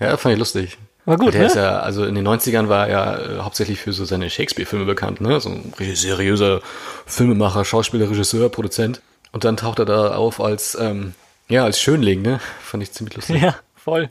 Ja, 0.00 0.16
fand 0.16 0.34
ich 0.34 0.38
lustig. 0.38 0.78
War 1.06 1.16
gut, 1.16 1.34
der 1.34 1.42
ne? 1.42 1.46
ist 1.46 1.54
ja, 1.54 1.78
also 1.78 2.04
in 2.04 2.16
den 2.16 2.26
90ern 2.26 2.68
war 2.68 2.88
er 2.88 3.38
äh, 3.38 3.38
hauptsächlich 3.38 3.80
für 3.80 3.92
so 3.92 4.04
seine 4.04 4.28
Shakespeare-Filme 4.28 4.84
bekannt, 4.84 5.20
ne? 5.20 5.40
So 5.40 5.50
ein 5.50 5.72
seriöser 5.78 6.60
Filmemacher, 7.06 7.64
Schauspieler, 7.64 8.10
Regisseur, 8.10 8.48
Produzent. 8.48 9.00
Und 9.30 9.44
dann 9.44 9.56
taucht 9.56 9.78
er 9.78 9.84
da 9.84 10.16
auf 10.16 10.40
als, 10.40 10.76
ähm, 10.78 11.14
ja, 11.48 11.64
als 11.64 11.80
Schönling, 11.80 12.22
ne? 12.22 12.40
Fand 12.60 12.82
ich 12.82 12.92
ziemlich 12.92 13.14
lustig. 13.16 13.40
Ja, 13.40 13.54
voll. 13.76 14.10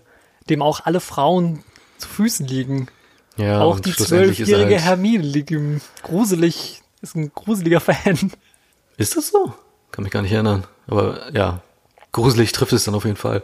Dem 0.49 0.61
auch 0.61 0.85
alle 0.85 1.01
Frauen 1.01 1.63
zu 1.97 2.07
Füßen 2.07 2.47
liegen. 2.47 2.87
Ja, 3.37 3.59
auch 3.61 3.81
die 3.81 3.93
zwölfjährige 3.93 4.75
halt- 4.75 4.85
Hermine 4.85 5.23
liegt 5.23 5.51
ihm 5.51 5.81
gruselig, 6.03 6.81
ist 7.01 7.15
ein 7.15 7.31
gruseliger 7.35 7.81
Fan. 7.81 8.31
Ist 8.95 9.17
das 9.17 9.27
so? 9.27 9.53
Kann 9.91 10.03
mich 10.03 10.13
gar 10.13 10.21
nicht 10.21 10.31
erinnern. 10.31 10.63
Aber 10.87 11.33
ja, 11.33 11.59
gruselig 12.13 12.53
trifft 12.53 12.71
es 12.71 12.85
dann 12.85 12.95
auf 12.95 13.03
jeden 13.03 13.17
Fall. 13.17 13.41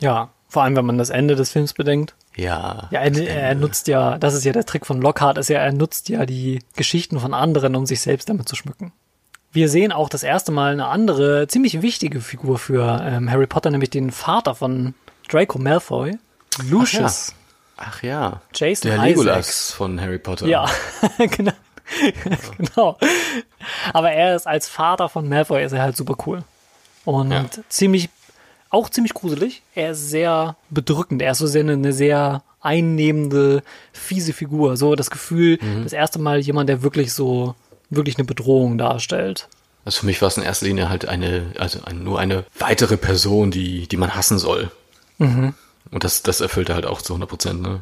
Ja, 0.00 0.30
vor 0.52 0.62
allem, 0.62 0.76
wenn 0.76 0.84
man 0.86 0.98
das 0.98 1.10
Ende 1.10 1.34
des 1.34 1.50
Films 1.50 1.72
bedenkt. 1.72 2.14
Ja. 2.36 2.88
Ja, 2.90 3.00
er, 3.00 3.16
er 3.28 3.54
nutzt 3.54 3.88
ja, 3.88 4.18
das 4.18 4.34
ist 4.34 4.44
ja 4.44 4.52
der 4.52 4.64
Trick 4.64 4.86
von 4.86 5.00
Lockhart, 5.00 5.38
ist 5.38 5.48
ja, 5.48 5.58
er 5.58 5.72
nutzt 5.72 6.08
ja 6.08 6.26
die 6.26 6.60
Geschichten 6.76 7.18
von 7.18 7.34
anderen, 7.34 7.74
um 7.74 7.86
sich 7.86 8.00
selbst 8.00 8.28
damit 8.28 8.48
zu 8.48 8.56
schmücken. 8.56 8.92
Wir 9.50 9.68
sehen 9.68 9.92
auch 9.92 10.08
das 10.08 10.22
erste 10.22 10.52
Mal 10.52 10.72
eine 10.72 10.86
andere, 10.86 11.46
ziemlich 11.48 11.82
wichtige 11.82 12.20
Figur 12.20 12.58
für 12.58 13.02
ähm, 13.04 13.30
Harry 13.30 13.46
Potter, 13.46 13.70
nämlich 13.70 13.90
den 13.90 14.10
Vater 14.10 14.54
von 14.54 14.94
Draco 15.28 15.58
Malfoy, 15.58 16.18
Lucius. 16.68 17.34
Ach 17.76 18.02
ja. 18.02 18.40
Jason 18.54 18.90
Der 18.90 18.98
Isaacs. 18.98 19.08
Legolas 19.10 19.70
von 19.72 20.00
Harry 20.00 20.18
Potter. 20.18 20.46
Ja, 20.46 20.66
genau. 21.18 21.52
genau. 22.58 22.98
Aber 23.92 24.12
er 24.12 24.36
ist 24.36 24.46
als 24.46 24.68
Vater 24.68 25.08
von 25.08 25.28
Malfoy 25.28 25.64
ist 25.64 25.72
er 25.72 25.82
halt 25.82 25.96
super 25.96 26.16
cool. 26.26 26.44
Und 27.04 27.30
Ja. 27.32 27.44
ziemlich, 27.68 28.08
auch 28.72 28.88
ziemlich 28.90 29.14
gruselig. 29.14 29.62
Er 29.74 29.92
ist 29.92 30.10
sehr 30.10 30.56
bedrückend. 30.70 31.22
Er 31.22 31.32
ist 31.32 31.38
so 31.38 31.46
sehr 31.46 31.60
eine, 31.62 31.74
eine 31.74 31.92
sehr 31.92 32.42
einnehmende, 32.60 33.62
fiese 33.92 34.32
Figur. 34.32 34.76
So 34.76 34.94
das 34.94 35.10
Gefühl, 35.10 35.58
Mhm. 35.62 35.84
das 35.84 35.92
erste 35.92 36.18
Mal 36.18 36.40
jemand, 36.40 36.68
der 36.68 36.82
wirklich 36.82 37.12
so, 37.12 37.54
wirklich 37.90 38.16
eine 38.16 38.24
Bedrohung 38.24 38.78
darstellt. 38.78 39.48
Also 39.84 40.00
für 40.00 40.06
mich 40.06 40.20
war 40.22 40.28
es 40.28 40.36
in 40.36 40.42
erster 40.44 40.66
Linie 40.66 40.88
halt 40.88 41.06
eine, 41.06 41.52
also 41.58 41.80
ein, 41.84 42.04
nur 42.04 42.18
eine 42.20 42.44
weitere 42.58 42.96
Person, 42.96 43.50
die, 43.50 43.88
die 43.88 43.96
man 43.96 44.14
hassen 44.14 44.38
soll. 44.38 44.70
Mhm. 45.18 45.54
Und 45.90 46.04
das, 46.04 46.22
das 46.22 46.40
erfüllt 46.40 46.68
er 46.68 46.76
halt 46.76 46.86
auch 46.86 47.02
zu 47.02 47.12
100 47.12 47.28
Prozent, 47.28 47.62
ne? 47.62 47.80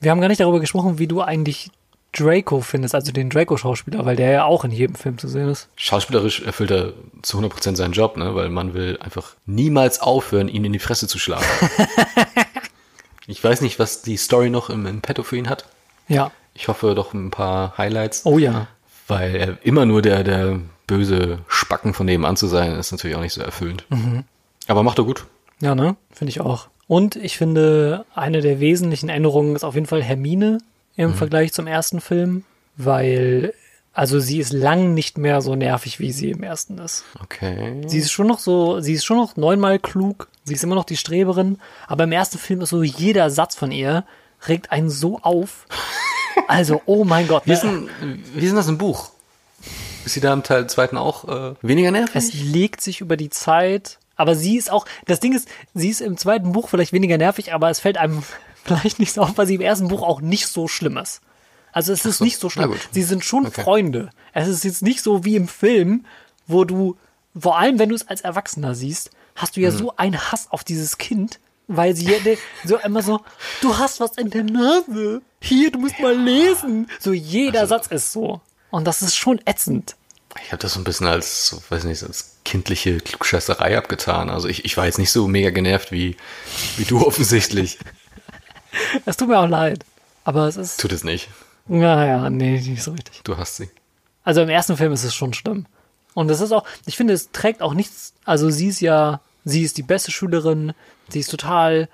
Wir 0.00 0.10
haben 0.12 0.20
gar 0.20 0.28
nicht 0.28 0.40
darüber 0.40 0.60
gesprochen, 0.60 0.98
wie 0.98 1.06
du 1.08 1.22
eigentlich 1.22 1.70
Draco 2.12 2.60
findest, 2.60 2.94
also 2.94 3.12
den 3.12 3.30
Draco-Schauspieler, 3.30 4.04
weil 4.04 4.16
der 4.16 4.30
ja 4.30 4.44
auch 4.44 4.64
in 4.64 4.70
jedem 4.70 4.94
Film 4.94 5.18
zu 5.18 5.28
sehen 5.28 5.48
ist. 5.48 5.68
Schauspielerisch 5.76 6.42
erfüllt 6.42 6.70
er 6.70 6.92
zu 7.22 7.36
100 7.36 7.52
Prozent 7.52 7.76
seinen 7.76 7.92
Job, 7.92 8.16
ne? 8.16 8.34
Weil 8.34 8.48
man 8.48 8.74
will 8.74 8.98
einfach 9.00 9.34
niemals 9.46 10.00
aufhören, 10.00 10.48
ihn 10.48 10.64
in 10.64 10.72
die 10.72 10.78
Fresse 10.78 11.06
zu 11.06 11.18
schlagen. 11.18 11.44
ich 13.26 13.42
weiß 13.42 13.60
nicht, 13.60 13.78
was 13.78 14.02
die 14.02 14.16
Story 14.16 14.50
noch 14.50 14.70
im, 14.70 14.86
im 14.86 15.02
Petto 15.02 15.22
für 15.22 15.36
ihn 15.36 15.50
hat. 15.50 15.66
Ja. 16.08 16.30
Ich 16.54 16.68
hoffe 16.68 16.94
doch 16.94 17.12
ein 17.12 17.30
paar 17.30 17.76
Highlights. 17.76 18.24
Oh 18.24 18.38
ja. 18.38 18.68
Weil 19.06 19.36
er 19.36 19.58
immer 19.62 19.84
nur 19.84 20.02
der, 20.02 20.24
der 20.24 20.60
böse 20.86 21.40
Spacken 21.46 21.94
von 21.94 22.06
nebenan 22.06 22.36
zu 22.36 22.46
sein, 22.46 22.72
ist 22.72 22.90
natürlich 22.90 23.16
auch 23.16 23.20
nicht 23.22 23.34
so 23.34 23.42
erfüllend. 23.42 23.84
Mhm. 23.90 24.24
Aber 24.66 24.82
macht 24.82 24.98
er 24.98 25.04
gut. 25.04 25.26
Ja, 25.60 25.74
ne? 25.74 25.96
Finde 26.10 26.30
ich 26.30 26.40
auch. 26.40 26.68
Und 26.86 27.16
ich 27.16 27.36
finde, 27.36 28.06
eine 28.14 28.40
der 28.40 28.60
wesentlichen 28.60 29.10
Änderungen 29.10 29.54
ist 29.54 29.64
auf 29.64 29.74
jeden 29.74 29.86
Fall 29.86 30.02
Hermine 30.02 30.58
im 30.98 31.14
Vergleich 31.14 31.52
zum 31.52 31.66
ersten 31.66 32.00
Film, 32.00 32.44
weil, 32.76 33.54
also 33.94 34.18
sie 34.18 34.38
ist 34.38 34.52
lang 34.52 34.94
nicht 34.94 35.16
mehr 35.16 35.40
so 35.40 35.54
nervig, 35.54 36.00
wie 36.00 36.10
sie 36.10 36.30
im 36.30 36.42
ersten 36.42 36.78
ist. 36.78 37.04
Okay. 37.22 37.82
Sie 37.86 37.98
ist 37.98 38.10
schon 38.10 38.26
noch 38.26 38.40
so, 38.40 38.80
sie 38.80 38.94
ist 38.94 39.04
schon 39.04 39.16
noch 39.16 39.36
neunmal 39.36 39.78
klug, 39.78 40.28
sie 40.44 40.54
ist 40.54 40.64
immer 40.64 40.74
noch 40.74 40.84
die 40.84 40.96
Streberin, 40.96 41.58
aber 41.86 42.04
im 42.04 42.12
ersten 42.12 42.38
Film 42.38 42.60
ist 42.60 42.70
so 42.70 42.82
jeder 42.82 43.30
Satz 43.30 43.54
von 43.54 43.70
ihr 43.70 44.04
regt 44.46 44.72
einen 44.72 44.90
so 44.90 45.20
auf. 45.20 45.66
Also, 46.46 46.82
oh 46.86 47.02
mein 47.02 47.26
Gott. 47.26 47.42
Wie 47.46 47.52
ist, 47.52 47.64
ne? 47.64 47.88
denn, 48.00 48.22
wie 48.32 48.44
ist 48.44 48.50
denn 48.50 48.56
das 48.56 48.68
im 48.68 48.78
Buch? 48.78 49.10
Ist 50.04 50.14
sie 50.14 50.20
da 50.20 50.32
im 50.32 50.44
Teil 50.44 50.68
zweiten 50.68 50.96
auch 50.96 51.24
äh, 51.28 51.54
weniger 51.62 51.90
nervig? 51.90 52.14
Es 52.14 52.32
legt 52.32 52.80
sich 52.80 53.00
über 53.00 53.16
die 53.16 53.28
Zeit, 53.28 53.98
aber 54.14 54.36
sie 54.36 54.56
ist 54.56 54.70
auch, 54.70 54.86
das 55.06 55.18
Ding 55.18 55.34
ist, 55.34 55.48
sie 55.74 55.88
ist 55.88 56.00
im 56.00 56.16
zweiten 56.16 56.52
Buch 56.52 56.68
vielleicht 56.68 56.92
weniger 56.92 57.18
nervig, 57.18 57.52
aber 57.52 57.70
es 57.70 57.80
fällt 57.80 57.98
einem 57.98 58.22
vielleicht 58.68 58.98
nicht 58.98 59.12
so 59.12 59.22
auf, 59.22 59.36
weil 59.38 59.46
sie 59.46 59.54
im 59.56 59.60
ersten 59.60 59.88
Buch 59.88 60.02
auch 60.02 60.20
nicht 60.20 60.46
so 60.48 60.68
schlimm 60.68 60.96
ist. 60.96 61.20
Also 61.72 61.92
es 61.92 62.04
ist 62.04 62.18
so, 62.18 62.24
nicht 62.24 62.38
so 62.40 62.48
schlimm. 62.50 62.74
Sie 62.92 63.02
sind 63.02 63.24
schon 63.24 63.46
Okay. 63.46 63.62
Freunde. 63.62 64.10
Es 64.32 64.48
ist 64.48 64.64
jetzt 64.64 64.82
nicht 64.82 65.02
so 65.02 65.24
wie 65.24 65.36
im 65.36 65.48
Film, 65.48 66.04
wo 66.46 66.64
du, 66.64 66.96
vor 67.38 67.58
allem 67.58 67.78
wenn 67.78 67.90
du 67.90 67.94
es 67.94 68.08
als 68.08 68.22
Erwachsener 68.22 68.74
siehst, 68.74 69.10
hast 69.36 69.56
du 69.56 69.60
ja 69.60 69.70
Mhm. 69.70 69.76
so 69.78 69.96
einen 69.96 70.18
Hass 70.32 70.48
auf 70.50 70.64
dieses 70.64 70.98
Kind, 70.98 71.38
weil 71.68 71.94
sie 71.94 72.06
ja 72.10 72.18
de- 72.20 72.38
so 72.64 72.78
immer 72.78 73.02
so, 73.02 73.20
du 73.60 73.76
hast 73.76 74.00
was 74.00 74.16
in 74.16 74.30
der 74.30 74.44
Nase. 74.44 75.20
Hier, 75.40 75.70
du 75.70 75.78
musst 75.78 76.00
mal 76.00 76.16
lesen. 76.16 76.88
So 76.98 77.12
jeder 77.12 77.60
Also 77.60 77.74
Satz 77.76 77.86
ist 77.88 78.12
so. 78.12 78.40
Und 78.70 78.84
das 78.86 79.02
ist 79.02 79.16
schon 79.16 79.40
ätzend. 79.44 79.94
Ich 80.44 80.52
habe 80.52 80.60
das 80.62 80.74
so 80.74 80.80
ein 80.80 80.84
bisschen 80.84 81.06
als, 81.06 81.48
so, 81.48 81.62
weiß 81.68 81.84
nicht, 81.84 82.02
als 82.02 82.36
kindliche 82.44 82.98
Klugscheißerei 82.98 83.76
abgetan. 83.78 84.30
Also 84.30 84.48
ich, 84.48 84.64
ich 84.64 84.76
war 84.76 84.86
jetzt 84.86 84.98
nicht 84.98 85.10
so 85.12 85.26
mega 85.28 85.50
genervt 85.50 85.90
wie, 85.92 86.16
wie 86.76 86.84
du 86.84 86.98
offensichtlich. 87.06 87.78
Es 89.06 89.16
tut 89.16 89.28
mir 89.28 89.38
auch 89.38 89.48
leid. 89.48 89.84
Aber 90.24 90.46
es 90.46 90.56
ist. 90.56 90.80
Tut 90.80 90.92
es 90.92 91.04
nicht. 91.04 91.28
Naja, 91.66 92.28
nee, 92.30 92.60
nicht 92.60 92.82
so 92.82 92.92
richtig. 92.92 93.20
Du 93.24 93.36
hast 93.36 93.56
sie. 93.56 93.68
Also 94.24 94.42
im 94.42 94.48
ersten 94.48 94.76
Film 94.76 94.92
ist 94.92 95.04
es 95.04 95.14
schon 95.14 95.32
schlimm. 95.34 95.66
Und 96.14 96.30
es 96.30 96.40
ist 96.40 96.52
auch, 96.52 96.64
ich 96.86 96.96
finde, 96.96 97.14
es 97.14 97.30
trägt 97.30 97.62
auch 97.62 97.74
nichts. 97.74 98.12
Also 98.24 98.50
sie 98.50 98.68
ist 98.68 98.80
ja, 98.80 99.20
sie 99.44 99.62
ist 99.62 99.78
die 99.78 99.82
beste 99.82 100.10
Schülerin, 100.10 100.72
sie 101.08 101.20
ist 101.20 101.30
total, 101.30 101.88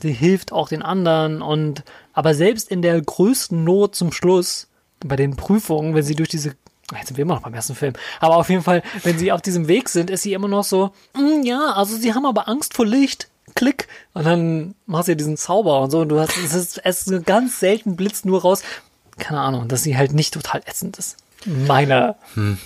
sie 0.00 0.12
hilft 0.12 0.52
auch 0.52 0.68
den 0.68 0.82
anderen 0.82 1.42
und, 1.42 1.82
aber 2.14 2.34
selbst 2.34 2.70
in 2.70 2.82
der 2.82 3.00
größten 3.00 3.62
Not 3.62 3.94
zum 3.94 4.12
Schluss, 4.12 4.68
bei 5.00 5.16
den 5.16 5.36
Prüfungen, 5.36 5.94
wenn 5.94 6.02
sie 6.02 6.14
durch 6.16 6.28
diese, 6.28 6.54
jetzt 6.96 7.08
sind 7.08 7.16
wir 7.16 7.22
immer 7.22 7.34
noch 7.34 7.42
beim 7.42 7.54
ersten 7.54 7.74
Film, 7.74 7.94
aber 8.20 8.36
auf 8.36 8.48
jeden 8.48 8.62
Fall, 8.62 8.82
wenn 9.04 9.18
sie 9.18 9.30
auf 9.32 9.42
diesem 9.42 9.68
Weg 9.68 9.88
sind, 9.88 10.10
ist 10.10 10.22
sie 10.22 10.32
immer 10.32 10.48
noch 10.48 10.64
so, 10.64 10.92
"Mm, 11.14 11.42
ja, 11.44 11.72
also 11.74 11.96
sie 11.96 12.14
haben 12.14 12.26
aber 12.26 12.48
Angst 12.48 12.74
vor 12.74 12.86
Licht. 12.86 13.28
Klick. 13.58 13.88
Und 14.14 14.24
dann 14.24 14.76
machst 14.86 15.08
du 15.08 15.12
ja 15.12 15.16
diesen 15.16 15.36
Zauber 15.36 15.80
und 15.80 15.90
so 15.90 16.00
und 16.00 16.08
du 16.10 16.20
hast, 16.20 16.36
es 16.36 16.54
ist, 16.54 16.80
es 16.84 17.00
ist 17.00 17.06
so 17.06 17.20
ganz 17.20 17.58
selten 17.58 17.96
blitzt 17.96 18.24
nur 18.24 18.42
raus. 18.42 18.62
Keine 19.18 19.40
Ahnung, 19.40 19.66
dass 19.66 19.82
sie 19.82 19.96
halt 19.96 20.12
nicht 20.12 20.32
total 20.32 20.62
ätzend 20.64 20.96
ist. 20.96 21.16
Meiner 21.44 22.14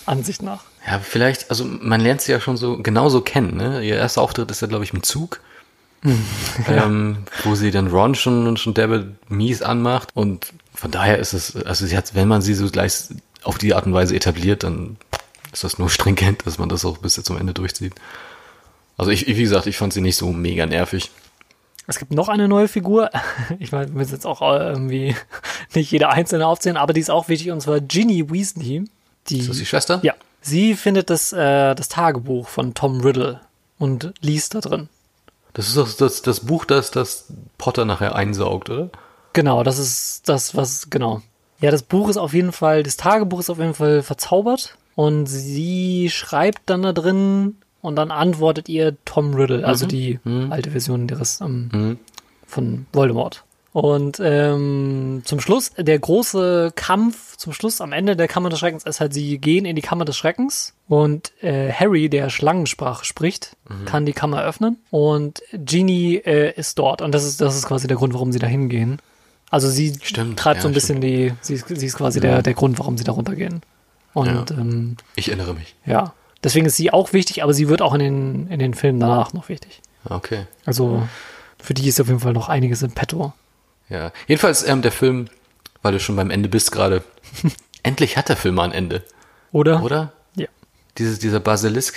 Ansicht 0.04 0.42
nach. 0.42 0.64
Ja, 0.86 0.98
vielleicht, 0.98 1.48
also 1.48 1.64
man 1.64 2.02
lernt 2.02 2.20
sie 2.20 2.32
ja 2.32 2.40
schon 2.40 2.58
so 2.58 2.76
genauso 2.82 3.22
kennen. 3.22 3.56
Ne? 3.56 3.82
Ihr 3.82 3.96
erster 3.96 4.20
Auftritt 4.20 4.50
ist 4.50 4.60
ja, 4.60 4.68
glaube 4.68 4.84
ich, 4.84 4.92
im 4.92 5.02
Zug. 5.02 5.40
ähm, 6.68 7.18
wo 7.44 7.54
sie 7.54 7.70
dann 7.70 7.86
Ron 7.86 8.14
schon, 8.14 8.56
schon 8.58 8.74
derbe 8.74 9.14
mies 9.28 9.62
anmacht. 9.62 10.10
Und 10.12 10.52
von 10.74 10.90
daher 10.90 11.18
ist 11.18 11.32
es, 11.32 11.56
also 11.56 11.86
sie 11.86 11.96
hat, 11.96 12.14
wenn 12.14 12.28
man 12.28 12.42
sie 12.42 12.52
so 12.52 12.68
gleich 12.68 13.04
auf 13.44 13.56
die 13.56 13.72
Art 13.72 13.86
und 13.86 13.94
Weise 13.94 14.14
etabliert, 14.14 14.62
dann 14.62 14.98
ist 15.52 15.64
das 15.64 15.78
nur 15.78 15.88
stringent, 15.88 16.44
dass 16.46 16.58
man 16.58 16.68
das 16.68 16.84
auch 16.84 16.98
bis 16.98 17.14
zum 17.14 17.38
Ende 17.38 17.54
durchzieht. 17.54 17.94
Also 18.96 19.10
ich, 19.10 19.26
wie 19.26 19.42
gesagt, 19.42 19.66
ich 19.66 19.76
fand 19.76 19.92
sie 19.92 20.00
nicht 20.00 20.16
so 20.16 20.32
mega 20.32 20.66
nervig. 20.66 21.10
Es 21.86 21.98
gibt 21.98 22.12
noch 22.12 22.28
eine 22.28 22.48
neue 22.48 22.68
Figur. 22.68 23.10
Ich 23.58 23.72
meine, 23.72 23.88
wir 23.88 23.94
müssen 23.94 24.12
jetzt 24.12 24.26
auch 24.26 24.40
irgendwie 24.40 25.16
nicht 25.74 25.90
jede 25.90 26.08
einzelne 26.08 26.46
aufzählen, 26.46 26.76
aber 26.76 26.92
die 26.92 27.00
ist 27.00 27.10
auch 27.10 27.28
wichtig, 27.28 27.50
und 27.50 27.60
zwar 27.60 27.80
Ginny 27.80 28.30
Weasley. 28.30 28.84
Die, 29.28 29.38
Ist 29.38 29.48
das 29.48 29.58
die 29.58 29.66
Schwester? 29.66 30.00
ja, 30.02 30.14
sie 30.40 30.74
findet 30.74 31.10
das, 31.10 31.32
äh, 31.32 31.74
das 31.74 31.88
Tagebuch 31.88 32.48
von 32.48 32.74
Tom 32.74 33.00
Riddle 33.00 33.40
und 33.78 34.12
liest 34.20 34.54
da 34.54 34.60
drin. 34.60 34.88
Das 35.54 35.68
ist 35.68 35.76
doch 35.76 35.92
das, 35.92 36.22
das 36.22 36.40
Buch, 36.40 36.64
das, 36.64 36.90
das 36.90 37.26
Potter 37.58 37.84
nachher 37.84 38.14
einsaugt, 38.16 38.70
oder? 38.70 38.90
Genau, 39.32 39.62
das 39.62 39.78
ist 39.78 40.28
das, 40.28 40.56
was, 40.56 40.88
genau. 40.90 41.22
Ja, 41.60 41.70
das 41.70 41.82
Buch 41.82 42.08
ist 42.08 42.16
auf 42.16 42.34
jeden 42.34 42.52
Fall, 42.52 42.82
das 42.82 42.96
Tagebuch 42.96 43.40
ist 43.40 43.50
auf 43.50 43.58
jeden 43.58 43.74
Fall 43.74 44.02
verzaubert 44.02 44.76
und 44.94 45.26
sie 45.26 46.10
schreibt 46.10 46.62
dann 46.66 46.82
da 46.82 46.92
drin 46.92 47.56
und 47.82 47.96
dann 47.96 48.10
antwortet 48.10 48.68
ihr 48.70 48.96
Tom 49.04 49.34
Riddle, 49.34 49.66
also 49.66 49.86
die 49.86 50.18
alte 50.50 50.70
Version 50.70 51.06
ihres 51.08 51.40
ähm, 51.42 51.98
von 52.46 52.86
Voldemort. 52.92 53.44
Und 53.74 54.20
ähm, 54.22 55.22
zum 55.24 55.40
Schluss, 55.40 55.70
der 55.78 55.98
große 55.98 56.72
Kampf 56.76 57.38
zum 57.38 57.54
Schluss 57.54 57.80
am 57.80 57.92
Ende 57.92 58.16
der 58.16 58.28
Kammer 58.28 58.50
des 58.50 58.58
Schreckens 58.58 58.84
ist 58.84 59.00
halt, 59.00 59.14
sie 59.14 59.38
gehen 59.38 59.64
in 59.64 59.74
die 59.76 59.80
Kammer 59.82 60.04
des 60.04 60.14
Schreckens 60.16 60.74
und 60.88 61.32
äh, 61.42 61.72
Harry, 61.72 62.10
der 62.10 62.28
Schlangensprache 62.28 63.06
spricht, 63.06 63.56
kann 63.86 64.04
die 64.04 64.12
Kammer 64.12 64.42
öffnen 64.44 64.76
und 64.90 65.42
Genie 65.52 66.16
äh, 66.16 66.52
ist 66.54 66.78
dort 66.78 67.00
und 67.00 67.12
das 67.12 67.24
ist, 67.24 67.40
das 67.40 67.56
ist 67.56 67.64
quasi 67.66 67.86
der 67.88 67.96
Grund, 67.96 68.12
warum 68.12 68.30
sie 68.30 68.38
da 68.38 68.46
hingehen. 68.46 68.98
Also 69.50 69.70
sie 69.70 69.94
Stimmt, 70.02 70.38
treibt 70.38 70.56
ja, 70.58 70.62
so 70.62 70.68
ein 70.68 70.74
bisschen 70.74 71.00
die, 71.00 71.32
sie 71.40 71.54
ist, 71.54 71.68
sie 71.68 71.86
ist 71.86 71.96
quasi 71.96 72.20
der, 72.20 72.42
der 72.42 72.52
Grund, 72.54 72.78
warum 72.78 72.98
sie 72.98 73.04
da 73.04 73.12
runtergehen. 73.12 73.62
Und 74.12 74.50
Ja. 74.50 74.56
ähm, 74.58 74.96
Ich 75.16 75.28
erinnere 75.28 75.54
mich. 75.54 75.76
ja, 75.86 76.12
deswegen 76.44 76.66
ist 76.66 76.76
sie 76.76 76.92
auch 76.92 77.12
wichtig, 77.12 77.42
aber 77.42 77.54
sie 77.54 77.68
wird 77.68 77.82
auch 77.82 77.94
in 77.94 78.00
den, 78.00 78.46
in 78.48 78.58
den 78.58 78.74
Filmen 78.74 79.00
danach 79.00 79.32
noch 79.32 79.48
wichtig. 79.48 79.80
Okay. 80.04 80.46
Also 80.64 81.06
für 81.60 81.74
die 81.74 81.88
ist 81.88 82.00
auf 82.00 82.08
jeden 82.08 82.20
Fall 82.20 82.32
noch 82.32 82.48
einiges 82.48 82.82
in 82.82 82.92
petto. 82.92 83.32
Ja. 83.88 84.12
Jedenfalls, 84.26 84.66
ähm, 84.66 84.82
der 84.82 84.92
Film, 84.92 85.28
weil 85.82 85.92
du 85.92 86.00
schon 86.00 86.16
beim 86.16 86.30
Ende 86.30 86.48
bist 86.48 86.72
gerade, 86.72 87.02
endlich 87.82 88.16
hat 88.16 88.28
der 88.28 88.36
Film 88.36 88.54
mal 88.56 88.64
ein 88.64 88.72
Ende, 88.72 89.04
Oder? 89.52 89.82
oder? 89.82 90.12
Ja. 90.34 90.48
Dieses, 90.98 91.18
dieser 91.18 91.40
Basilisk, 91.40 91.94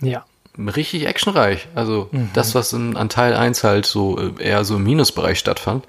Ja. 0.00 0.24
richtig 0.58 1.06
actionreich. 1.06 1.68
Also 1.74 2.10
das, 2.34 2.54
was 2.54 2.72
in, 2.72 2.96
an 2.96 3.08
Teil 3.08 3.34
1 3.34 3.62
halt 3.64 3.86
so 3.86 4.18
äh, 4.18 4.32
eher 4.42 4.64
so 4.64 4.76
im 4.76 4.84
Minusbereich 4.84 5.38
stattfand, 5.38 5.84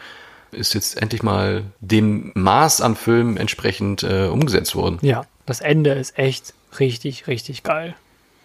ist 0.51 0.73
jetzt 0.73 1.01
endlich 1.01 1.23
mal 1.23 1.63
dem 1.81 2.31
Maß 2.35 2.81
an 2.81 2.95
Filmen 2.95 3.37
entsprechend 3.37 4.03
äh, 4.03 4.27
umgesetzt 4.27 4.75
worden. 4.75 4.97
Ja. 5.01 5.25
Das 5.45 5.61
Ende 5.61 5.91
ist 5.91 6.17
echt 6.19 6.53
richtig, 6.79 7.27
richtig 7.27 7.63
geil. 7.63 7.95